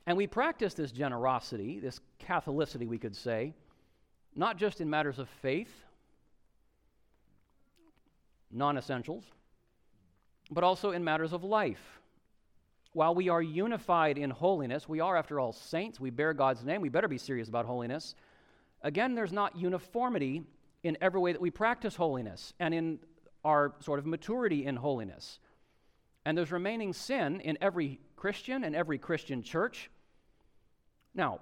And 0.06 0.16
we 0.16 0.26
practice 0.26 0.74
this 0.74 0.92
generosity, 0.92 1.78
this 1.78 2.00
Catholicity, 2.20 2.86
we 2.86 2.98
could 2.98 3.16
say, 3.16 3.54
not 4.34 4.58
just 4.58 4.80
in 4.80 4.90
matters 4.90 5.18
of 5.18 5.28
faith, 5.28 5.84
non 8.50 8.76
essentials, 8.76 9.24
but 10.50 10.64
also 10.64 10.90
in 10.90 11.04
matters 11.04 11.32
of 11.32 11.44
life. 11.44 12.00
While 12.92 13.14
we 13.14 13.28
are 13.28 13.42
unified 13.42 14.18
in 14.18 14.30
holiness, 14.30 14.88
we 14.88 15.00
are, 15.00 15.16
after 15.16 15.38
all, 15.38 15.52
saints. 15.52 16.00
We 16.00 16.10
bear 16.10 16.32
God's 16.32 16.64
name. 16.64 16.80
We 16.80 16.88
better 16.88 17.06
be 17.06 17.18
serious 17.18 17.48
about 17.48 17.66
holiness. 17.66 18.16
Again, 18.82 19.14
there's 19.14 19.32
not 19.32 19.56
uniformity 19.56 20.42
in 20.82 20.96
every 21.00 21.20
way 21.20 21.32
that 21.32 21.40
we 21.40 21.50
practice 21.50 21.94
holiness 21.94 22.52
and 22.58 22.74
in 22.74 22.98
our 23.44 23.74
sort 23.80 23.98
of 23.98 24.06
maturity 24.06 24.66
in 24.66 24.76
holiness. 24.76 25.38
And 26.24 26.36
there's 26.36 26.50
remaining 26.50 26.92
sin 26.92 27.40
in 27.40 27.58
every 27.60 28.00
Christian 28.16 28.64
and 28.64 28.74
every 28.74 28.98
Christian 28.98 29.42
church. 29.42 29.90
Now, 31.14 31.40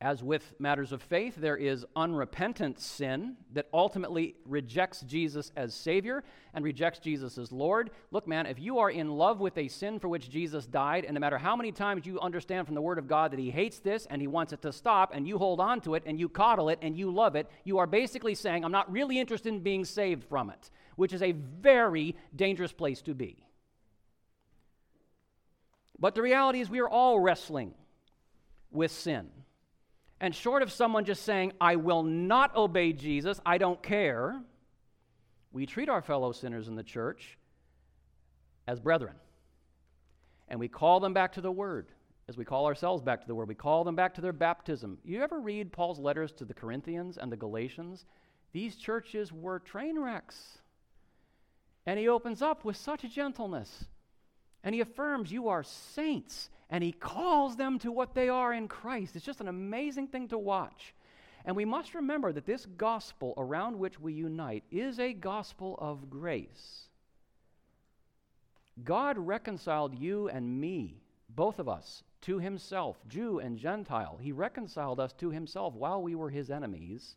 as 0.00 0.22
with 0.22 0.52
matters 0.58 0.92
of 0.92 1.00
faith, 1.02 1.36
there 1.36 1.56
is 1.56 1.86
unrepentant 1.96 2.78
sin 2.80 3.36
that 3.52 3.68
ultimately 3.72 4.34
rejects 4.44 5.00
Jesus 5.02 5.52
as 5.56 5.72
Savior 5.72 6.24
and 6.52 6.64
rejects 6.64 6.98
Jesus 6.98 7.38
as 7.38 7.52
Lord. 7.52 7.90
Look, 8.10 8.26
man, 8.26 8.46
if 8.46 8.58
you 8.58 8.80
are 8.80 8.90
in 8.90 9.08
love 9.08 9.40
with 9.40 9.56
a 9.56 9.68
sin 9.68 9.98
for 9.98 10.08
which 10.08 10.28
Jesus 10.28 10.66
died, 10.66 11.04
and 11.04 11.14
no 11.14 11.20
matter 11.20 11.38
how 11.38 11.56
many 11.56 11.72
times 11.72 12.06
you 12.06 12.20
understand 12.20 12.66
from 12.66 12.74
the 12.74 12.82
Word 12.82 12.98
of 12.98 13.08
God 13.08 13.30
that 13.30 13.38
He 13.38 13.50
hates 13.50 13.78
this 13.78 14.06
and 14.10 14.20
He 14.20 14.26
wants 14.26 14.52
it 14.52 14.60
to 14.62 14.72
stop, 14.72 15.14
and 15.14 15.26
you 15.26 15.38
hold 15.38 15.60
on 15.60 15.80
to 15.82 15.94
it 15.94 16.02
and 16.04 16.18
you 16.18 16.28
coddle 16.28 16.68
it 16.68 16.80
and 16.82 16.98
you 16.98 17.10
love 17.10 17.36
it, 17.36 17.48
you 17.64 17.78
are 17.78 17.86
basically 17.86 18.34
saying, 18.34 18.64
I'm 18.64 18.72
not 18.72 18.90
really 18.92 19.18
interested 19.18 19.54
in 19.54 19.60
being 19.60 19.84
saved 19.84 20.24
from 20.24 20.50
it, 20.50 20.70
which 20.96 21.12
is 21.12 21.22
a 21.22 21.32
very 21.32 22.16
dangerous 22.34 22.72
place 22.72 23.00
to 23.02 23.14
be. 23.14 23.46
But 25.98 26.14
the 26.14 26.22
reality 26.22 26.60
is, 26.60 26.68
we 26.68 26.80
are 26.80 26.88
all 26.88 27.20
wrestling 27.20 27.74
with 28.70 28.90
sin. 28.90 29.30
And 30.24 30.34
short 30.34 30.62
of 30.62 30.72
someone 30.72 31.04
just 31.04 31.24
saying, 31.24 31.52
I 31.60 31.76
will 31.76 32.02
not 32.02 32.56
obey 32.56 32.94
Jesus, 32.94 33.38
I 33.44 33.58
don't 33.58 33.82
care, 33.82 34.40
we 35.52 35.66
treat 35.66 35.90
our 35.90 36.00
fellow 36.00 36.32
sinners 36.32 36.66
in 36.66 36.76
the 36.76 36.82
church 36.82 37.36
as 38.66 38.80
brethren. 38.80 39.16
And 40.48 40.58
we 40.58 40.66
call 40.66 40.98
them 40.98 41.12
back 41.12 41.34
to 41.34 41.42
the 41.42 41.52
Word, 41.52 41.88
as 42.26 42.38
we 42.38 42.44
call 42.46 42.64
ourselves 42.64 43.02
back 43.02 43.20
to 43.20 43.26
the 43.26 43.34
Word. 43.34 43.48
We 43.48 43.54
call 43.54 43.84
them 43.84 43.96
back 43.96 44.14
to 44.14 44.22
their 44.22 44.32
baptism. 44.32 44.96
You 45.04 45.22
ever 45.22 45.38
read 45.38 45.72
Paul's 45.72 45.98
letters 45.98 46.32
to 46.38 46.46
the 46.46 46.54
Corinthians 46.54 47.18
and 47.18 47.30
the 47.30 47.36
Galatians? 47.36 48.06
These 48.54 48.76
churches 48.76 49.30
were 49.30 49.58
train 49.58 49.98
wrecks. 49.98 50.56
And 51.84 51.98
he 51.98 52.08
opens 52.08 52.40
up 52.40 52.64
with 52.64 52.78
such 52.78 53.02
gentleness. 53.10 53.84
And 54.62 54.74
he 54.74 54.80
affirms, 54.80 55.30
You 55.30 55.48
are 55.48 55.62
saints 55.62 56.48
and 56.74 56.82
he 56.82 56.90
calls 56.90 57.54
them 57.54 57.78
to 57.78 57.92
what 57.92 58.16
they 58.16 58.28
are 58.28 58.52
in 58.52 58.66
Christ. 58.66 59.14
It's 59.14 59.24
just 59.24 59.40
an 59.40 59.46
amazing 59.46 60.08
thing 60.08 60.26
to 60.26 60.38
watch. 60.38 60.92
And 61.44 61.54
we 61.54 61.64
must 61.64 61.94
remember 61.94 62.32
that 62.32 62.46
this 62.46 62.66
gospel 62.66 63.32
around 63.36 63.78
which 63.78 64.00
we 64.00 64.12
unite 64.12 64.64
is 64.72 64.98
a 64.98 65.12
gospel 65.12 65.78
of 65.78 66.10
grace. 66.10 66.88
God 68.82 69.16
reconciled 69.16 69.96
you 69.96 70.28
and 70.28 70.60
me, 70.60 71.00
both 71.28 71.60
of 71.60 71.68
us, 71.68 72.02
to 72.22 72.40
himself, 72.40 72.96
Jew 73.06 73.38
and 73.38 73.56
Gentile. 73.56 74.18
He 74.20 74.32
reconciled 74.32 74.98
us 74.98 75.12
to 75.20 75.30
himself 75.30 75.74
while 75.74 76.02
we 76.02 76.16
were 76.16 76.30
his 76.30 76.50
enemies. 76.50 77.14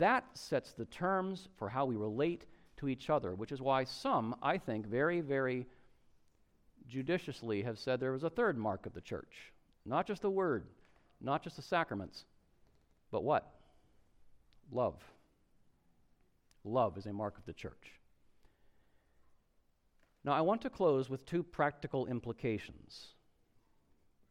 That 0.00 0.24
sets 0.34 0.72
the 0.72 0.86
terms 0.86 1.46
for 1.58 1.68
how 1.68 1.84
we 1.84 1.94
relate 1.94 2.46
to 2.78 2.88
each 2.88 3.08
other, 3.08 3.36
which 3.36 3.52
is 3.52 3.62
why 3.62 3.84
some, 3.84 4.34
I 4.42 4.58
think, 4.58 4.84
very, 4.88 5.20
very 5.20 5.68
judiciously 6.88 7.62
have 7.62 7.78
said 7.78 8.00
there 8.00 8.12
was 8.12 8.24
a 8.24 8.30
third 8.30 8.56
mark 8.56 8.86
of 8.86 8.94
the 8.94 9.00
church 9.00 9.52
not 9.86 10.06
just 10.06 10.22
the 10.22 10.30
word, 10.30 10.64
not 11.20 11.42
just 11.42 11.56
the 11.56 11.62
sacraments, 11.62 12.24
but 13.10 13.22
what? 13.22 13.48
Love. 14.72 14.96
Love 16.64 16.98
is 16.98 17.06
a 17.06 17.12
mark 17.12 17.38
of 17.38 17.46
the 17.46 17.52
church. 17.52 17.92
Now, 20.24 20.32
I 20.32 20.40
want 20.40 20.60
to 20.62 20.70
close 20.70 21.08
with 21.08 21.24
two 21.24 21.44
practical 21.44 22.06
implications 22.06 23.06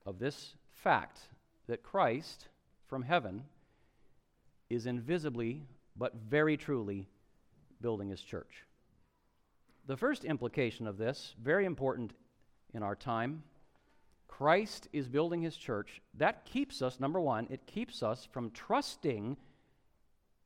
of 0.06 0.20
this 0.20 0.56
fact 0.74 1.20
that 1.68 1.84
Christ 1.84 2.50
from 2.88 3.02
heaven 3.02 3.44
is 4.70 4.86
invisibly 4.86 5.64
but 5.96 6.14
very 6.30 6.58
truly 6.58 7.08
building 7.80 8.10
his 8.10 8.22
church. 8.22 8.66
The 9.88 9.96
first 9.96 10.26
implication 10.26 10.86
of 10.86 10.98
this, 10.98 11.34
very 11.42 11.64
important 11.64 12.12
in 12.76 12.84
our 12.84 12.96
time. 12.96 13.42
Christ 14.28 14.90
is 14.92 15.08
building 15.08 15.42
his 15.42 15.56
church. 15.56 16.02
That 16.16 16.46
keeps 16.46 16.82
us, 16.82 17.00
number 17.00 17.22
one, 17.22 17.48
it 17.50 17.66
keeps 17.66 18.04
us 18.04 18.28
from 18.32 18.52
trusting 18.52 19.38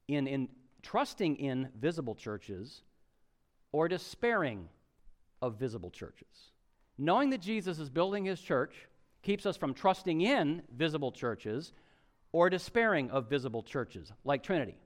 in, 0.08 0.28
in 0.28 0.50
trusting 0.84 1.38
in 1.38 1.70
visible 1.80 2.16
churches 2.16 2.84
or 3.72 3.88
despairing 3.88 4.70
of 5.42 5.56
visible 5.56 5.90
churches. 5.90 6.52
Knowing 6.98 7.32
that 7.32 7.42
Jesus 7.42 7.80
is 7.80 7.90
building 7.90 8.26
his 8.26 8.40
church 8.40 8.76
keeps 9.24 9.46
us 9.46 9.58
from 9.58 9.74
trusting 9.74 10.22
in 10.22 10.62
visible 10.76 11.12
churches 11.12 11.74
or 12.32 12.50
despairing 12.50 13.10
of 13.10 13.30
visible 13.30 13.64
churches, 13.64 14.12
like 14.24 14.44
Trinity. 14.44 14.78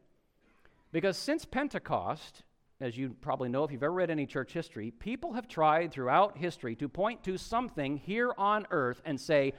Because 0.91 1.17
since 1.17 1.43
Pentecost, 1.43 2.43
as 2.79 2.97
you 2.97 3.15
probably 3.21 3.49
know 3.49 3.63
if 3.63 3.71
you've 3.71 3.83
ever 3.83 3.93
read 3.93 4.09
any 4.09 4.25
church 4.25 4.53
history, 4.53 4.91
people 4.91 5.33
have 5.33 5.47
tried 5.47 5.91
throughout 5.91 6.37
history 6.37 6.75
to 6.75 6.89
point 6.89 7.23
to 7.23 7.37
something 7.37 7.97
here 7.97 8.33
on 8.37 8.67
earth 8.71 9.01
and 9.05 9.19
say, 9.19 9.53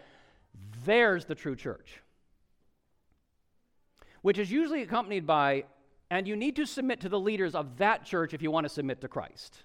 there's 0.85 1.25
the 1.25 1.35
true 1.35 1.57
church. 1.57 2.01
Which 4.23 4.39
is 4.39 4.51
usually 4.51 4.83
accompanied 4.83 5.27
by, 5.27 5.65
and 6.11 6.27
you 6.27 6.37
need 6.37 6.57
to 6.57 6.67
submit 6.67 7.01
to 7.01 7.09
the 7.09 7.21
leaders 7.21 7.55
of 7.55 7.79
that 7.79 8.05
church 8.05 8.35
if 8.35 8.43
you 8.43 8.51
want 8.51 8.65
to 8.65 8.73
submit 8.73 9.01
to 9.01 9.09
Christ. 9.09 9.65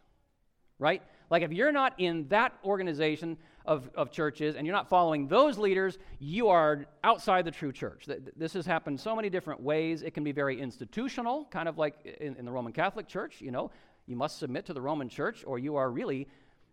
Right? 0.78 1.04
Like 1.30 1.44
if 1.44 1.52
you're 1.52 1.72
not 1.72 1.94
in 1.98 2.28
that 2.30 2.54
organization, 2.64 3.38
of, 3.70 3.88
of 3.94 4.10
churches 4.12 4.56
and 4.56 4.66
you're 4.66 4.76
not 4.76 4.90
following 4.90 5.28
those 5.28 5.60
leaders, 5.60 6.00
you 6.18 6.48
are 6.48 6.88
outside 7.04 7.46
the 7.46 7.52
true 7.52 7.72
church. 7.72 8.08
This 8.36 8.52
has 8.54 8.66
happened 8.66 9.00
so 9.00 9.16
many 9.16 9.30
different 9.30 9.62
ways. 9.62 10.02
It 10.02 10.16
can 10.16 10.24
be 10.24 10.32
very 10.32 10.60
institutional, 10.60 11.46
kind 11.52 11.70
of 11.70 11.78
like 11.78 12.18
in, 12.20 12.36
in 12.38 12.46
the 12.46 12.52
Roman 12.52 12.74
Catholic 12.74 13.08
Church. 13.08 13.42
You 13.42 13.52
know, 13.52 13.70
you 14.08 14.16
must 14.16 14.40
submit 14.40 14.66
to 14.66 14.74
the 14.74 14.82
Roman 14.82 15.08
Church 15.08 15.44
or 15.46 15.60
you 15.60 15.76
are 15.76 15.92
really 15.92 16.28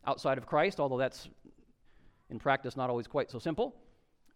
outside 0.07 0.39
of 0.39 0.47
Christ, 0.47 0.81
although 0.81 0.97
that's 0.97 1.29
in 2.31 2.39
practice 2.39 2.79
not 2.79 2.89
always 2.89 3.07
quite 3.07 3.31
so 3.31 3.39
simple. 3.39 3.77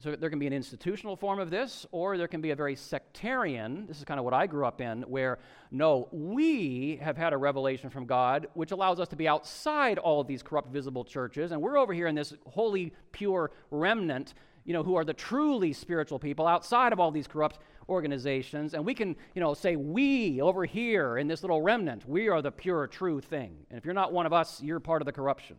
So 0.03 0.17
there 0.17 0.31
can 0.31 0.39
be 0.39 0.47
an 0.47 0.55
institutional 0.55 1.15
form 1.15 1.39
of 1.39 1.51
this, 1.51 1.85
or 1.93 2.17
there 2.17 2.27
can 2.27 2.41
be 2.41 2.53
a 2.53 2.57
very 2.57 2.75
sectarian, 2.75 3.87
this 3.87 3.99
is 3.99 4.05
kind 4.05 4.19
of 4.19 4.25
what 4.25 4.33
I 4.33 4.47
grew 4.47 4.65
up 4.65 4.81
in, 4.81 5.03
where 5.03 5.39
no, 5.71 6.09
we 6.11 6.99
have 7.03 7.19
had 7.19 7.35
a 7.35 7.37
revelation 7.37 7.91
from 7.91 8.07
God 8.07 8.47
which 8.55 8.71
allows 8.71 8.99
us 8.99 9.09
to 9.09 9.17
be 9.17 9.29
outside 9.29 9.99
all 9.99 10.19
of 10.19 10.27
these 10.27 10.43
corrupt 10.43 10.73
visible 10.73 11.05
churches, 11.05 11.53
and 11.53 11.61
we're 11.61 11.77
over 11.77 11.93
here 11.93 12.07
in 12.07 12.15
this 12.15 12.33
holy, 12.47 12.95
pure 13.13 13.51
remnant, 13.71 14.33
you 14.65 14.73
know, 14.73 14.83
who 14.83 14.95
are 14.95 15.05
the 15.05 15.13
truly 15.13 15.75
spiritual 15.75 16.19
people 16.19 16.47
outside 16.47 16.95
of 16.95 17.01
all 17.01 17.11
these 17.11 17.27
corrupt 17.27 17.59
organizations, 17.91 18.73
and 18.73 18.87
we 18.87 18.95
can, 18.95 19.15
you 19.35 19.41
know, 19.43 19.53
say 19.53 19.77
we 19.77 20.41
over 20.41 20.65
here 20.65 21.19
in 21.19 21.29
this 21.29 21.43
little 21.43 21.61
remnant, 21.61 22.09
we 22.09 22.31
are 22.31 22.41
the 22.41 22.51
pure, 22.51 22.87
true 22.87 23.21
thing. 23.21 23.67
And 23.69 23.77
if 23.77 23.85
you're 23.85 23.93
not 23.93 24.15
one 24.15 24.25
of 24.25 24.33
us, 24.33 24.63
you're 24.63 24.81
part 24.81 25.03
of 25.03 25.07
the 25.07 25.13
corruption. 25.13 25.57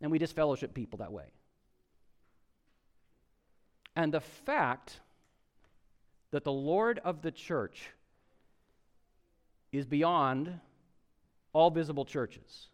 And 0.00 0.10
we 0.10 0.18
disfellowship 0.18 0.74
people 0.74 0.98
that 0.98 1.12
way. 1.12 1.26
And 3.96 4.12
the 4.12 4.20
fact 4.20 5.00
that 6.30 6.44
the 6.44 6.52
Lord 6.52 7.00
of 7.04 7.22
the 7.22 7.30
church 7.30 7.90
is 9.70 9.86
beyond 9.86 10.60
all 11.52 11.70
visible 11.70 12.04
churches. 12.04 12.68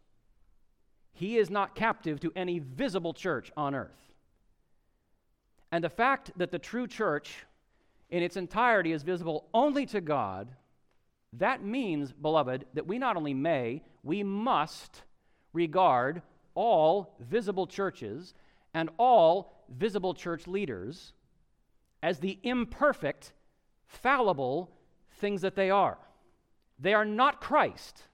He 1.12 1.36
is 1.36 1.50
not 1.50 1.74
captive 1.74 2.20
to 2.20 2.32
any 2.34 2.58
visible 2.58 3.12
church 3.12 3.52
on 3.56 3.74
earth. 3.74 4.14
And 5.72 5.84
the 5.84 5.90
fact 5.90 6.32
that 6.36 6.50
the 6.50 6.58
true 6.58 6.86
church 6.86 7.44
in 8.08 8.22
its 8.22 8.36
entirety 8.36 8.92
is 8.92 9.02
visible 9.02 9.48
only 9.54 9.86
to 9.86 10.00
God, 10.00 10.48
that 11.34 11.62
means, 11.62 12.12
beloved, 12.12 12.66
that 12.74 12.86
we 12.86 12.98
not 12.98 13.16
only 13.16 13.34
may, 13.34 13.82
we 14.02 14.22
must 14.22 15.02
regard 15.52 16.22
all 16.54 17.14
visible 17.20 17.66
churches 17.66 18.34
and 18.74 18.90
all 18.96 19.52
visible 19.70 20.14
church 20.14 20.46
leaders 20.46 21.12
as 22.02 22.18
the 22.18 22.38
imperfect, 22.42 23.32
fallible 23.86 24.70
things 25.12 25.42
that 25.42 25.54
they 25.54 25.70
are. 25.70 25.98
They 26.78 26.94
are 26.94 27.04
not 27.04 27.40
Christ. 27.40 28.04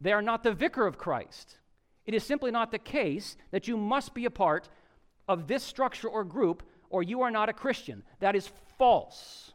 They 0.00 0.12
are 0.12 0.22
not 0.22 0.42
the 0.42 0.52
vicar 0.52 0.86
of 0.86 0.98
Christ. 0.98 1.58
It 2.06 2.14
is 2.14 2.24
simply 2.24 2.50
not 2.50 2.72
the 2.72 2.78
case 2.78 3.36
that 3.50 3.68
you 3.68 3.76
must 3.76 4.14
be 4.14 4.24
a 4.24 4.30
part 4.30 4.68
of 5.28 5.46
this 5.46 5.62
structure 5.62 6.08
or 6.08 6.24
group 6.24 6.62
or 6.90 7.02
you 7.02 7.22
are 7.22 7.30
not 7.30 7.48
a 7.48 7.54
Christian. 7.54 8.02
That 8.20 8.34
is 8.34 8.50
false. 8.78 9.52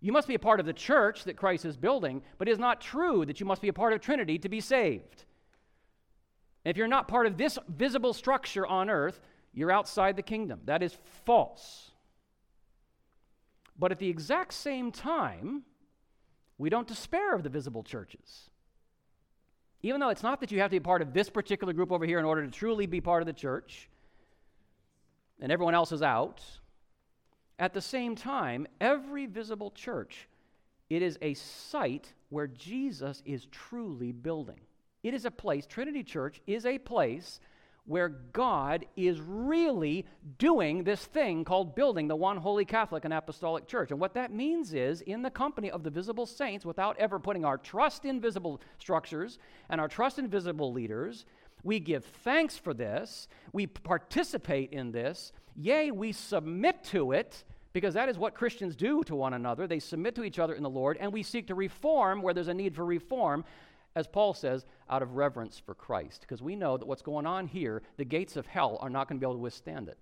You 0.00 0.12
must 0.12 0.28
be 0.28 0.34
a 0.34 0.38
part 0.38 0.60
of 0.60 0.66
the 0.66 0.72
church 0.72 1.24
that 1.24 1.36
Christ 1.36 1.64
is 1.64 1.76
building, 1.76 2.22
but 2.38 2.48
it 2.48 2.52
is 2.52 2.58
not 2.58 2.80
true 2.80 3.24
that 3.24 3.40
you 3.40 3.46
must 3.46 3.62
be 3.62 3.68
a 3.68 3.72
part 3.72 3.92
of 3.92 4.00
Trinity 4.00 4.38
to 4.38 4.48
be 4.48 4.60
saved. 4.60 5.24
If 6.64 6.76
you're 6.76 6.88
not 6.88 7.08
part 7.08 7.26
of 7.26 7.36
this 7.36 7.58
visible 7.68 8.12
structure 8.12 8.66
on 8.66 8.88
earth, 8.88 9.20
you're 9.54 9.70
outside 9.70 10.16
the 10.16 10.22
kingdom. 10.22 10.60
That 10.64 10.82
is 10.82 10.96
false. 11.24 11.92
But 13.78 13.92
at 13.92 13.98
the 13.98 14.08
exact 14.08 14.52
same 14.52 14.92
time, 14.92 15.62
we 16.58 16.70
don't 16.70 16.86
despair 16.86 17.34
of 17.34 17.42
the 17.42 17.48
visible 17.48 17.82
churches. 17.82 18.50
Even 19.82 20.00
though 20.00 20.08
it's 20.08 20.22
not 20.22 20.40
that 20.40 20.50
you 20.50 20.60
have 20.60 20.70
to 20.70 20.76
be 20.76 20.80
part 20.80 21.02
of 21.02 21.12
this 21.12 21.28
particular 21.28 21.72
group 21.72 21.92
over 21.92 22.06
here 22.06 22.18
in 22.18 22.24
order 22.24 22.44
to 22.44 22.50
truly 22.50 22.86
be 22.86 23.00
part 23.00 23.22
of 23.22 23.26
the 23.26 23.32
church, 23.32 23.88
and 25.40 25.52
everyone 25.52 25.74
else 25.74 25.92
is 25.92 26.02
out, 26.02 26.42
at 27.58 27.74
the 27.74 27.80
same 27.80 28.16
time, 28.16 28.66
every 28.80 29.26
visible 29.26 29.70
church, 29.70 30.28
it 30.90 31.02
is 31.02 31.18
a 31.22 31.34
site 31.34 32.12
where 32.30 32.46
Jesus 32.46 33.22
is 33.24 33.46
truly 33.50 34.12
building. 34.12 34.60
It 35.02 35.14
is 35.14 35.24
a 35.24 35.30
place, 35.30 35.66
Trinity 35.66 36.02
Church 36.02 36.40
is 36.46 36.64
a 36.66 36.78
place 36.78 37.40
where 37.86 38.08
God 38.08 38.86
is 38.96 39.20
really 39.20 40.06
doing 40.38 40.84
this 40.84 41.04
thing 41.04 41.44
called 41.44 41.74
building 41.74 42.08
the 42.08 42.16
one 42.16 42.38
holy 42.38 42.64
Catholic 42.64 43.04
and 43.04 43.12
Apostolic 43.12 43.66
Church. 43.66 43.90
And 43.90 44.00
what 44.00 44.14
that 44.14 44.32
means 44.32 44.72
is, 44.72 45.02
in 45.02 45.22
the 45.22 45.30
company 45.30 45.70
of 45.70 45.82
the 45.82 45.90
visible 45.90 46.24
saints, 46.24 46.64
without 46.64 46.96
ever 46.98 47.18
putting 47.18 47.44
our 47.44 47.58
trust 47.58 48.04
in 48.04 48.20
visible 48.20 48.60
structures 48.78 49.38
and 49.68 49.80
our 49.80 49.88
trust 49.88 50.18
in 50.18 50.28
visible 50.28 50.72
leaders, 50.72 51.26
we 51.62 51.78
give 51.78 52.04
thanks 52.04 52.56
for 52.56 52.72
this, 52.72 53.28
we 53.52 53.66
participate 53.66 54.72
in 54.72 54.92
this, 54.92 55.32
yea, 55.54 55.90
we 55.90 56.12
submit 56.12 56.84
to 56.84 57.12
it. 57.12 57.44
Because 57.74 57.94
that 57.94 58.08
is 58.08 58.16
what 58.16 58.36
Christians 58.36 58.76
do 58.76 59.02
to 59.02 59.16
one 59.16 59.34
another. 59.34 59.66
They 59.66 59.80
submit 59.80 60.14
to 60.14 60.22
each 60.22 60.38
other 60.38 60.54
in 60.54 60.62
the 60.62 60.70
Lord, 60.70 60.96
and 61.00 61.12
we 61.12 61.24
seek 61.24 61.48
to 61.48 61.56
reform 61.56 62.22
where 62.22 62.32
there's 62.32 62.46
a 62.46 62.54
need 62.54 62.76
for 62.76 62.84
reform 62.84 63.44
as 63.94 64.08
Paul 64.08 64.34
says, 64.34 64.64
out 64.90 65.02
of 65.02 65.14
reverence 65.14 65.58
for 65.58 65.74
Christ, 65.74 66.22
because 66.22 66.42
we 66.42 66.56
know 66.56 66.76
that 66.76 66.86
what's 66.86 67.02
going 67.02 67.26
on 67.26 67.46
here, 67.46 67.82
the 67.96 68.04
gates 68.04 68.36
of 68.36 68.46
hell 68.46 68.78
are 68.80 68.90
not 68.90 69.08
going 69.08 69.18
to 69.18 69.20
be 69.20 69.26
able 69.26 69.34
to 69.34 69.42
withstand 69.42 69.88
it. 69.88 69.98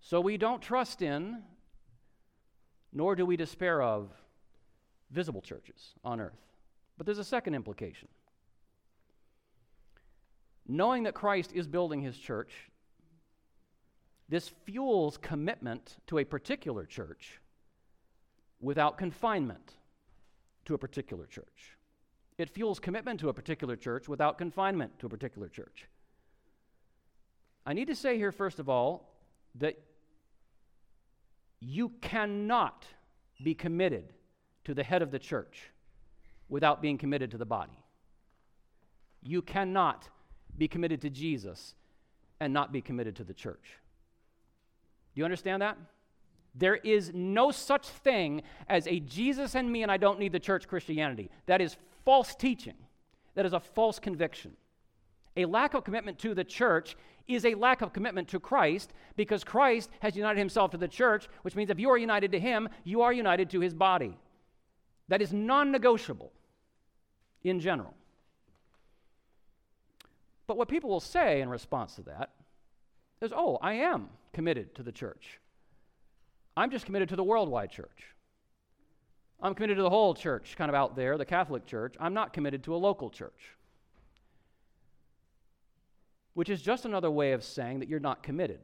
So 0.00 0.20
we 0.20 0.36
don't 0.36 0.60
trust 0.60 1.02
in, 1.02 1.42
nor 2.92 3.14
do 3.14 3.24
we 3.24 3.36
despair 3.36 3.82
of, 3.82 4.10
visible 5.10 5.40
churches 5.40 5.94
on 6.04 6.20
earth. 6.20 6.40
But 6.96 7.06
there's 7.06 7.18
a 7.18 7.24
second 7.24 7.54
implication. 7.54 8.08
Knowing 10.66 11.04
that 11.04 11.14
Christ 11.14 11.52
is 11.54 11.68
building 11.68 12.02
his 12.02 12.18
church, 12.18 12.52
this 14.28 14.48
fuels 14.64 15.16
commitment 15.18 15.98
to 16.08 16.18
a 16.18 16.24
particular 16.24 16.84
church 16.84 17.40
without 18.60 18.98
confinement 18.98 19.74
to 20.64 20.74
a 20.74 20.78
particular 20.78 21.26
church. 21.26 21.75
It 22.38 22.50
fuels 22.50 22.78
commitment 22.78 23.20
to 23.20 23.28
a 23.28 23.32
particular 23.32 23.76
church 23.76 24.08
without 24.08 24.38
confinement 24.38 24.98
to 24.98 25.06
a 25.06 25.08
particular 25.08 25.48
church. 25.48 25.86
I 27.64 27.72
need 27.72 27.88
to 27.88 27.94
say 27.94 28.16
here, 28.16 28.32
first 28.32 28.58
of 28.58 28.68
all, 28.68 29.12
that 29.56 29.78
you 31.60 31.90
cannot 32.00 32.84
be 33.42 33.54
committed 33.54 34.12
to 34.64 34.74
the 34.74 34.84
head 34.84 35.02
of 35.02 35.10
the 35.10 35.18
church 35.18 35.70
without 36.48 36.82
being 36.82 36.98
committed 36.98 37.30
to 37.30 37.38
the 37.38 37.46
body. 37.46 37.78
You 39.22 39.42
cannot 39.42 40.08
be 40.56 40.68
committed 40.68 41.00
to 41.02 41.10
Jesus 41.10 41.74
and 42.38 42.52
not 42.52 42.72
be 42.72 42.80
committed 42.80 43.16
to 43.16 43.24
the 43.24 43.34
church. 43.34 43.78
Do 45.14 45.20
you 45.20 45.24
understand 45.24 45.62
that? 45.62 45.76
There 46.54 46.76
is 46.76 47.12
no 47.12 47.50
such 47.50 47.86
thing 47.86 48.42
as 48.68 48.86
a 48.86 49.00
Jesus 49.00 49.54
and 49.54 49.70
me 49.70 49.82
and 49.82 49.90
I 49.90 49.96
don't 49.96 50.18
need 50.18 50.32
the 50.32 50.40
church 50.40 50.68
Christianity. 50.68 51.30
That 51.46 51.60
is 51.60 51.76
false 52.06 52.34
teaching. 52.34 52.76
That 53.34 53.44
is 53.44 53.52
a 53.52 53.60
false 53.60 53.98
conviction. 53.98 54.52
A 55.36 55.44
lack 55.44 55.74
of 55.74 55.84
commitment 55.84 56.18
to 56.20 56.32
the 56.32 56.44
church 56.44 56.96
is 57.28 57.44
a 57.44 57.54
lack 57.54 57.82
of 57.82 57.92
commitment 57.92 58.28
to 58.28 58.40
Christ 58.40 58.92
because 59.16 59.44
Christ 59.44 59.90
has 60.00 60.16
united 60.16 60.38
himself 60.38 60.70
to 60.70 60.78
the 60.78 60.88
church, 60.88 61.28
which 61.42 61.54
means 61.54 61.68
if 61.68 61.78
you 61.78 61.90
are 61.90 61.98
united 61.98 62.32
to 62.32 62.40
him, 62.40 62.70
you 62.84 63.02
are 63.02 63.12
united 63.12 63.50
to 63.50 63.60
his 63.60 63.74
body. 63.74 64.16
That 65.08 65.20
is 65.20 65.34
non 65.34 65.70
negotiable 65.70 66.32
in 67.44 67.60
general. 67.60 67.92
But 70.46 70.56
what 70.56 70.68
people 70.68 70.88
will 70.88 71.00
say 71.00 71.40
in 71.40 71.48
response 71.48 71.96
to 71.96 72.02
that 72.02 72.30
is, 73.20 73.32
oh, 73.34 73.58
I 73.60 73.74
am 73.74 74.08
committed 74.32 74.74
to 74.76 74.82
the 74.82 74.92
church. 74.92 75.40
I'm 76.56 76.70
just 76.70 76.86
committed 76.86 77.08
to 77.10 77.16
the 77.16 77.24
worldwide 77.24 77.70
church. 77.70 78.15
I'm 79.40 79.54
committed 79.54 79.76
to 79.76 79.82
the 79.82 79.90
whole 79.90 80.14
church, 80.14 80.54
kind 80.56 80.70
of 80.70 80.74
out 80.74 80.96
there, 80.96 81.18
the 81.18 81.24
Catholic 81.24 81.66
Church. 81.66 81.94
I'm 82.00 82.14
not 82.14 82.32
committed 82.32 82.62
to 82.64 82.74
a 82.74 82.78
local 82.78 83.10
church. 83.10 83.56
Which 86.34 86.48
is 86.48 86.62
just 86.62 86.84
another 86.84 87.10
way 87.10 87.32
of 87.32 87.44
saying 87.44 87.80
that 87.80 87.88
you're 87.88 88.00
not 88.00 88.22
committed. 88.22 88.60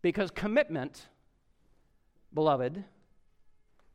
Because 0.00 0.30
commitment, 0.30 1.06
beloved, 2.34 2.84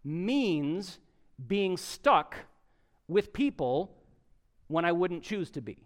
means 0.03 0.99
being 1.47 1.77
stuck 1.77 2.35
with 3.07 3.33
people 3.33 3.93
when 4.67 4.85
I 4.85 4.91
wouldn't 4.91 5.23
choose 5.23 5.49
to 5.51 5.61
be. 5.61 5.77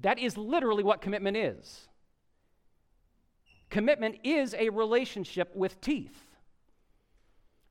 That 0.00 0.18
is 0.18 0.36
literally 0.36 0.82
what 0.82 1.00
commitment 1.00 1.36
is. 1.36 1.88
Commitment 3.70 4.16
is 4.22 4.54
a 4.58 4.68
relationship 4.68 5.54
with 5.54 5.80
teeth. 5.80 6.31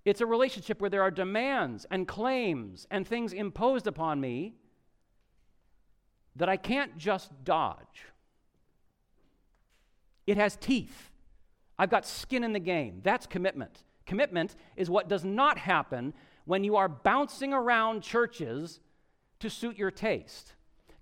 It's 0.04 0.22
a 0.22 0.26
relationship 0.26 0.82
where 0.82 0.90
there 0.90 1.02
are 1.02 1.12
demands 1.12 1.86
and 1.92 2.08
claims 2.08 2.88
and 2.90 3.08
things 3.08 3.34
imposed 3.34 3.88
upon 3.88 4.20
me 4.20 4.56
that 6.36 6.50
I 6.50 6.58
can't 6.58 6.98
just 6.98 7.32
dodge. 7.44 8.06
It 10.26 10.38
has 10.38 10.56
teeth. 10.56 11.12
I've 11.78 11.90
got 11.90 12.06
skin 12.06 12.44
in 12.44 12.54
the 12.54 12.60
game. 12.60 13.02
That's 13.04 13.26
commitment. 13.26 13.84
Commitment 14.06 14.56
is 14.76 14.90
what 14.90 15.08
does 15.08 15.24
not 15.24 15.58
happen 15.58 16.14
when 16.46 16.64
you 16.64 16.76
are 16.76 16.90
bouncing 16.90 17.54
around 17.54 18.02
churches 18.02 18.80
to 19.40 19.50
suit 19.50 19.78
your 19.78 19.92
taste. 19.92 20.54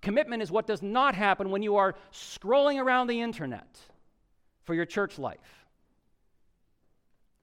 Commitment 0.01 0.41
is 0.41 0.51
what 0.51 0.67
does 0.67 0.81
not 0.81 1.15
happen 1.15 1.49
when 1.51 1.62
you 1.62 1.75
are 1.75 1.95
scrolling 2.12 2.81
around 2.81 3.07
the 3.07 3.21
internet 3.21 3.79
for 4.63 4.73
your 4.73 4.85
church 4.85 5.19
life. 5.19 5.58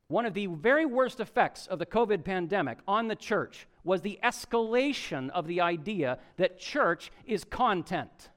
One 0.09 0.25
of 0.25 0.35
the 0.35 0.47
very 0.47 0.87
worst 0.87 1.19
effects 1.19 1.67
of 1.67 1.79
the 1.79 1.87
COVID 1.87 2.25
pandemic 2.25 2.79
on 2.87 3.09
the 3.09 3.17
church 3.17 3.67
was 3.83 4.03
the 4.03 4.19
escalation 4.23 5.31
of 5.31 5.47
the 5.47 5.61
idea 5.61 6.19
that 6.37 6.61
church 6.61 7.11
is 7.25 7.45
content. 7.45 8.31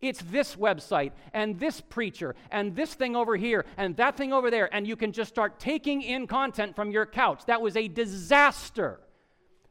It's 0.00 0.22
this 0.22 0.56
website 0.56 1.12
and 1.34 1.58
this 1.58 1.80
preacher 1.80 2.34
and 2.50 2.74
this 2.74 2.94
thing 2.94 3.16
over 3.16 3.36
here 3.36 3.66
and 3.76 3.96
that 3.96 4.16
thing 4.16 4.32
over 4.32 4.50
there, 4.50 4.72
and 4.74 4.86
you 4.86 4.96
can 4.96 5.12
just 5.12 5.30
start 5.30 5.58
taking 5.58 6.00
in 6.00 6.26
content 6.26 6.74
from 6.74 6.90
your 6.90 7.06
couch. 7.06 7.44
That 7.46 7.60
was 7.60 7.76
a 7.76 7.88
disaster 7.88 9.00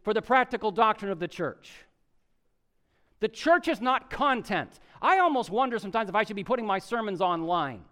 for 0.04 0.14
the 0.14 0.22
practical 0.22 0.72
doctrine 0.72 1.12
of 1.12 1.20
the 1.20 1.28
church. 1.28 1.72
The 3.22 3.28
church 3.28 3.68
is 3.68 3.82
not 3.82 4.10
content. 4.10 4.80
I 5.02 5.20
almost 5.20 5.50
wonder 5.50 5.80
sometimes 5.80 6.10
if 6.10 6.16
I 6.16 6.24
should 6.24 6.36
be 6.36 6.44
putting 6.44 6.66
my 6.66 6.80
sermons 6.80 7.22
online. 7.22 7.84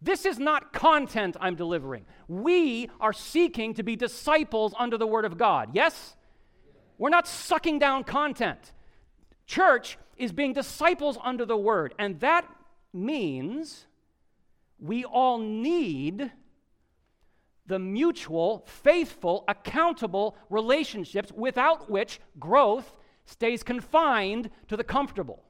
This 0.00 0.24
is 0.24 0.38
not 0.38 0.72
content 0.72 1.36
I'm 1.40 1.56
delivering. 1.56 2.04
We 2.28 2.88
are 3.00 3.12
seeking 3.12 3.74
to 3.74 3.82
be 3.82 3.96
disciples 3.96 4.72
under 4.78 4.96
the 4.96 5.06
Word 5.06 5.24
of 5.24 5.36
God. 5.36 5.70
Yes? 5.72 6.16
We're 6.98 7.10
not 7.10 7.26
sucking 7.26 7.78
down 7.78 8.04
content. 8.04 8.72
Church 9.46 9.98
is 10.16 10.32
being 10.32 10.52
disciples 10.52 11.18
under 11.22 11.44
the 11.44 11.56
Word, 11.56 11.94
and 11.98 12.20
that 12.20 12.46
means 12.92 13.86
we 14.78 15.04
all 15.04 15.38
need 15.38 16.30
the 17.66 17.78
mutual, 17.78 18.64
faithful, 18.66 19.44
accountable 19.46 20.36
relationships 20.48 21.32
without 21.32 21.90
which 21.90 22.20
growth 22.38 22.94
stays 23.26 23.62
confined 23.62 24.48
to 24.68 24.76
the 24.76 24.84
comfortable. 24.84 25.42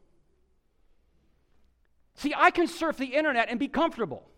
See, 2.14 2.35
I 2.37 2.51
can 2.51 2.66
surf 2.66 2.97
the 2.97 3.14
internet 3.14 3.49
and 3.49 3.61
be 3.61 3.68
comfortable. 3.68 4.29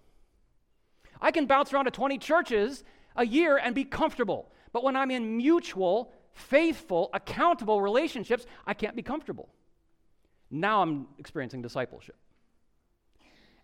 I 1.21 1.31
can 1.31 1.47
bounce 1.47 1.73
around 1.73 1.87
to 1.87 1.91
20 1.91 2.18
churches 2.18 2.85
a 3.16 3.27
year 3.27 3.59
and 3.59 3.75
be 3.75 3.85
comfortable. 3.85 4.51
But 4.73 4.85
when 4.85 4.97
I'm 4.97 5.11
in 5.11 5.37
mutual, 5.37 6.12
faithful, 6.33 7.11
accountable 7.12 7.83
relationships, 7.83 8.47
I 8.66 8.75
can't 8.75 8.97
be 8.97 9.03
comfortable. 9.03 9.49
Now 10.51 10.83
I'm 10.83 11.07
experiencing 11.18 11.62
discipleship. 11.62 12.16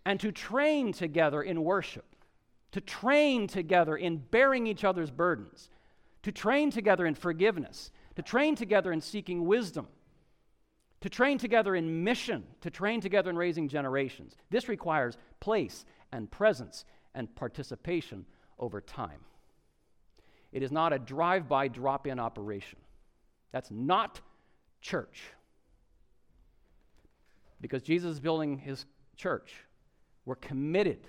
And 0.05 0.19
to 0.21 0.31
train 0.31 0.93
together 0.93 1.41
in 1.41 1.63
worship, 1.63 2.05
to 2.71 2.81
train 2.81 3.47
together 3.47 3.95
in 3.97 4.17
bearing 4.17 4.67
each 4.67 4.83
other's 4.83 5.11
burdens, 5.11 5.69
to 6.23 6.31
train 6.31 6.71
together 6.71 7.05
in 7.05 7.15
forgiveness, 7.15 7.91
to 8.15 8.21
train 8.21 8.55
together 8.55 8.91
in 8.91 9.01
seeking 9.01 9.45
wisdom, 9.45 9.87
to 11.01 11.09
train 11.09 11.37
together 11.37 11.75
in 11.75 12.03
mission, 12.03 12.43
to 12.61 12.69
train 12.69 13.01
together 13.01 13.29
in 13.29 13.37
raising 13.37 13.67
generations. 13.67 14.35
This 14.49 14.67
requires 14.67 15.17
place 15.39 15.85
and 16.11 16.31
presence 16.31 16.85
and 17.17 17.35
participation 17.35 18.25
over 18.59 18.79
time. 18.79 19.19
It 20.53 20.63
is 20.63 20.71
not 20.71 20.93
a 20.93 20.99
drive 20.99 21.49
by, 21.49 21.67
drop 21.67 22.07
in 22.07 22.19
operation. 22.19 22.79
That's 23.51 23.71
not 23.71 24.21
church. 24.81 25.23
Because 27.59 27.81
Jesus 27.81 28.13
is 28.13 28.19
building 28.19 28.59
his 28.59 28.85
church, 29.15 29.55
we're 30.25 30.35
committed 30.35 31.07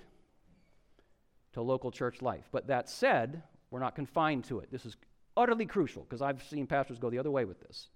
to 1.53 1.61
local 1.61 1.91
church 1.91 2.23
life. 2.23 2.49
But 2.51 2.67
that 2.67 2.89
said, 2.89 3.43
we're 3.69 3.79
not 3.79 3.95
confined 3.95 4.45
to 4.45 4.59
it. 4.59 4.71
This 4.71 4.85
is 4.85 4.97
utterly 5.37 5.67
crucial 5.67 6.03
because 6.03 6.23
I've 6.23 6.43
seen 6.43 6.65
pastors 6.65 6.97
go 6.97 7.11
the 7.11 7.19
other 7.19 7.31
way 7.31 7.45
with 7.45 7.61
this. 7.61 7.89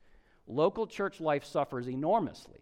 Local 0.45 0.86
church 0.86 1.20
life 1.20 1.43
suffers 1.43 1.89
enormously 1.89 2.59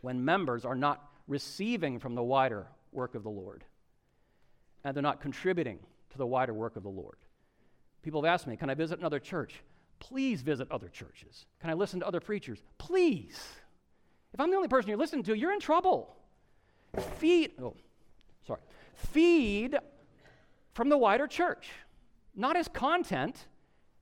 when 0.00 0.24
members 0.24 0.64
are 0.64 0.74
not 0.74 1.10
receiving 1.28 2.00
from 2.00 2.16
the 2.16 2.22
wider 2.24 2.66
work 2.90 3.14
of 3.14 3.22
the 3.22 3.30
Lord 3.30 3.64
and 4.84 4.94
they're 4.94 5.02
not 5.02 5.20
contributing 5.20 5.78
to 6.10 6.18
the 6.18 6.26
wider 6.26 6.52
work 6.52 6.76
of 6.76 6.82
the 6.82 6.88
Lord. 6.88 7.16
People 8.02 8.22
have 8.22 8.32
asked 8.32 8.46
me, 8.46 8.56
Can 8.56 8.70
I 8.70 8.74
visit 8.74 8.98
another 8.98 9.20
church? 9.20 9.54
Please 10.00 10.42
visit 10.42 10.70
other 10.70 10.88
churches. 10.88 11.46
Can 11.60 11.70
I 11.70 11.74
listen 11.74 12.00
to 12.00 12.06
other 12.06 12.20
preachers? 12.20 12.60
Please. 12.78 13.40
If 14.34 14.40
I'm 14.40 14.50
the 14.50 14.56
only 14.56 14.68
person 14.68 14.88
you're 14.88 14.98
listening 14.98 15.22
to, 15.24 15.36
you're 15.36 15.52
in 15.52 15.60
trouble. 15.60 16.16
Feed, 17.18 17.52
oh, 17.60 17.76
sorry. 18.46 18.60
Feed 18.94 19.78
from 20.74 20.88
the 20.88 20.98
wider 20.98 21.26
church, 21.26 21.68
not 22.34 22.56
as 22.56 22.68
content. 22.68 23.46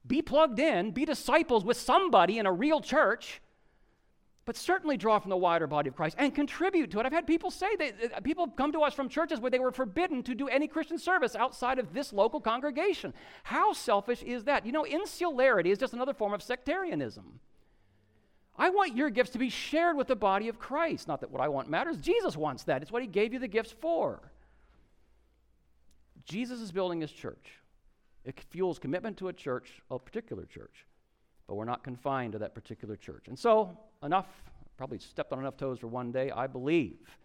Be 0.07 0.23
plugged 0.23 0.59
in, 0.59 0.93
be 0.93 1.05
disciples 1.05 1.65
with 1.65 1.77
somebody 1.77 2.39
in 2.39 2.47
a 2.47 2.53
real 2.53 2.81
church, 2.81 3.43
but 4.47 4.57
certainly 4.57 4.97
draw 4.97 5.19
from 5.19 5.31
the 5.31 5.37
wider 5.37 5.67
body 5.67 5.89
of 5.89 5.97
Christ 5.97 6.17
and 6.19 6.35
contribute 6.35 6.91
to 6.91 7.01
it. 7.01 7.07
I've 7.07 7.13
had 7.13 7.27
people 7.27 7.51
say 7.51 7.77
that 7.77 8.15
uh, 8.17 8.21
people 8.21 8.49
come 8.49 8.73
to 8.73 8.81
us 8.81 8.95
from 8.95 9.09
churches 9.09 9.39
where 9.39 9.51
they 9.51 9.59
were 9.59 9.73
forbidden 9.73 10.23
to 10.25 10.35
do 10.35 10.49
any 10.49 10.67
Christian 10.67 10.99
service 10.99 11.37
outside 11.37 11.79
of 11.79 11.93
this 11.93 12.13
local 12.13 12.41
congregation. 12.41 13.13
How 13.43 13.73
selfish 13.73 14.23
is 14.23 14.45
that? 14.45 14.65
You 14.65 14.73
know, 14.73 14.85
insularity 14.85 15.71
is 15.71 15.79
just 15.79 15.93
another 15.93 16.15
form 16.15 16.33
of 16.33 16.43
sectarianism. 16.43 17.41
I 18.57 18.71
want 18.71 18.97
your 18.97 19.11
gifts 19.11 19.31
to 19.31 19.39
be 19.39 19.51
shared 19.51 19.97
with 19.97 20.09
the 20.09 20.17
body 20.17 20.49
of 20.49 20.59
Christ. 20.59 21.07
Not 21.07 21.21
that 21.21 21.31
what 21.31 21.41
I 21.41 21.49
want 21.49 21.71
matters. 21.71 21.97
Jesus 21.99 22.37
wants 22.37 22.65
that. 22.65 22.83
It's 22.83 22.93
what 22.93 23.03
he 23.03 23.09
gave 23.09 23.33
you 23.33 23.39
the 23.39 23.49
gifts 23.49 23.75
for. 23.81 24.21
Jesus 26.25 26.61
is 26.61 26.73
building 26.73 27.01
his 27.01 27.13
church. 27.13 27.53
It 28.25 28.39
fuels 28.51 28.79
commitment 28.79 29.17
to 29.19 29.29
a 29.29 29.33
church, 29.33 29.83
a 29.91 29.99
particular 29.99 30.45
church 30.45 30.87
but 31.51 31.57
we're 31.57 31.65
not 31.65 31.83
confined 31.83 32.31
to 32.31 32.39
that 32.39 32.55
particular 32.55 32.95
church. 32.95 33.27
And 33.27 33.37
so, 33.37 33.77
enough, 34.05 34.29
probably 34.77 35.01
stepped 35.01 35.33
on 35.33 35.41
enough 35.41 35.57
toes 35.57 35.81
for 35.81 35.89
one 35.89 36.13
day. 36.13 36.31
I 36.31 36.47
believe 36.47 37.19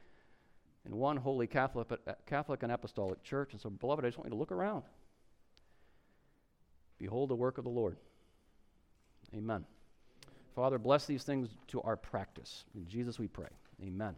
in 0.83 0.95
one 0.95 1.15
holy 1.15 1.45
Catholic, 1.45 1.89
Catholic 2.25 2.63
and 2.63 2.71
Apostolic 2.71 3.21
church. 3.21 3.51
And 3.51 3.61
so, 3.61 3.69
beloved, 3.69 4.03
I 4.03 4.07
just 4.07 4.17
want 4.17 4.25
you 4.25 4.31
to 4.31 4.35
look 4.35 4.51
around. 4.51 4.81
Behold 6.97 7.29
the 7.29 7.35
work 7.35 7.59
of 7.59 7.65
the 7.65 7.69
Lord. 7.69 7.97
Amen. 9.35 9.63
Father, 10.55 10.79
bless 10.79 11.05
these 11.05 11.23
things 11.23 11.49
to 11.67 11.81
our 11.81 11.95
practice. 11.95 12.65
In 12.73 12.87
Jesus 12.87 13.19
we 13.19 13.27
pray. 13.27 13.49
Amen. 13.83 14.15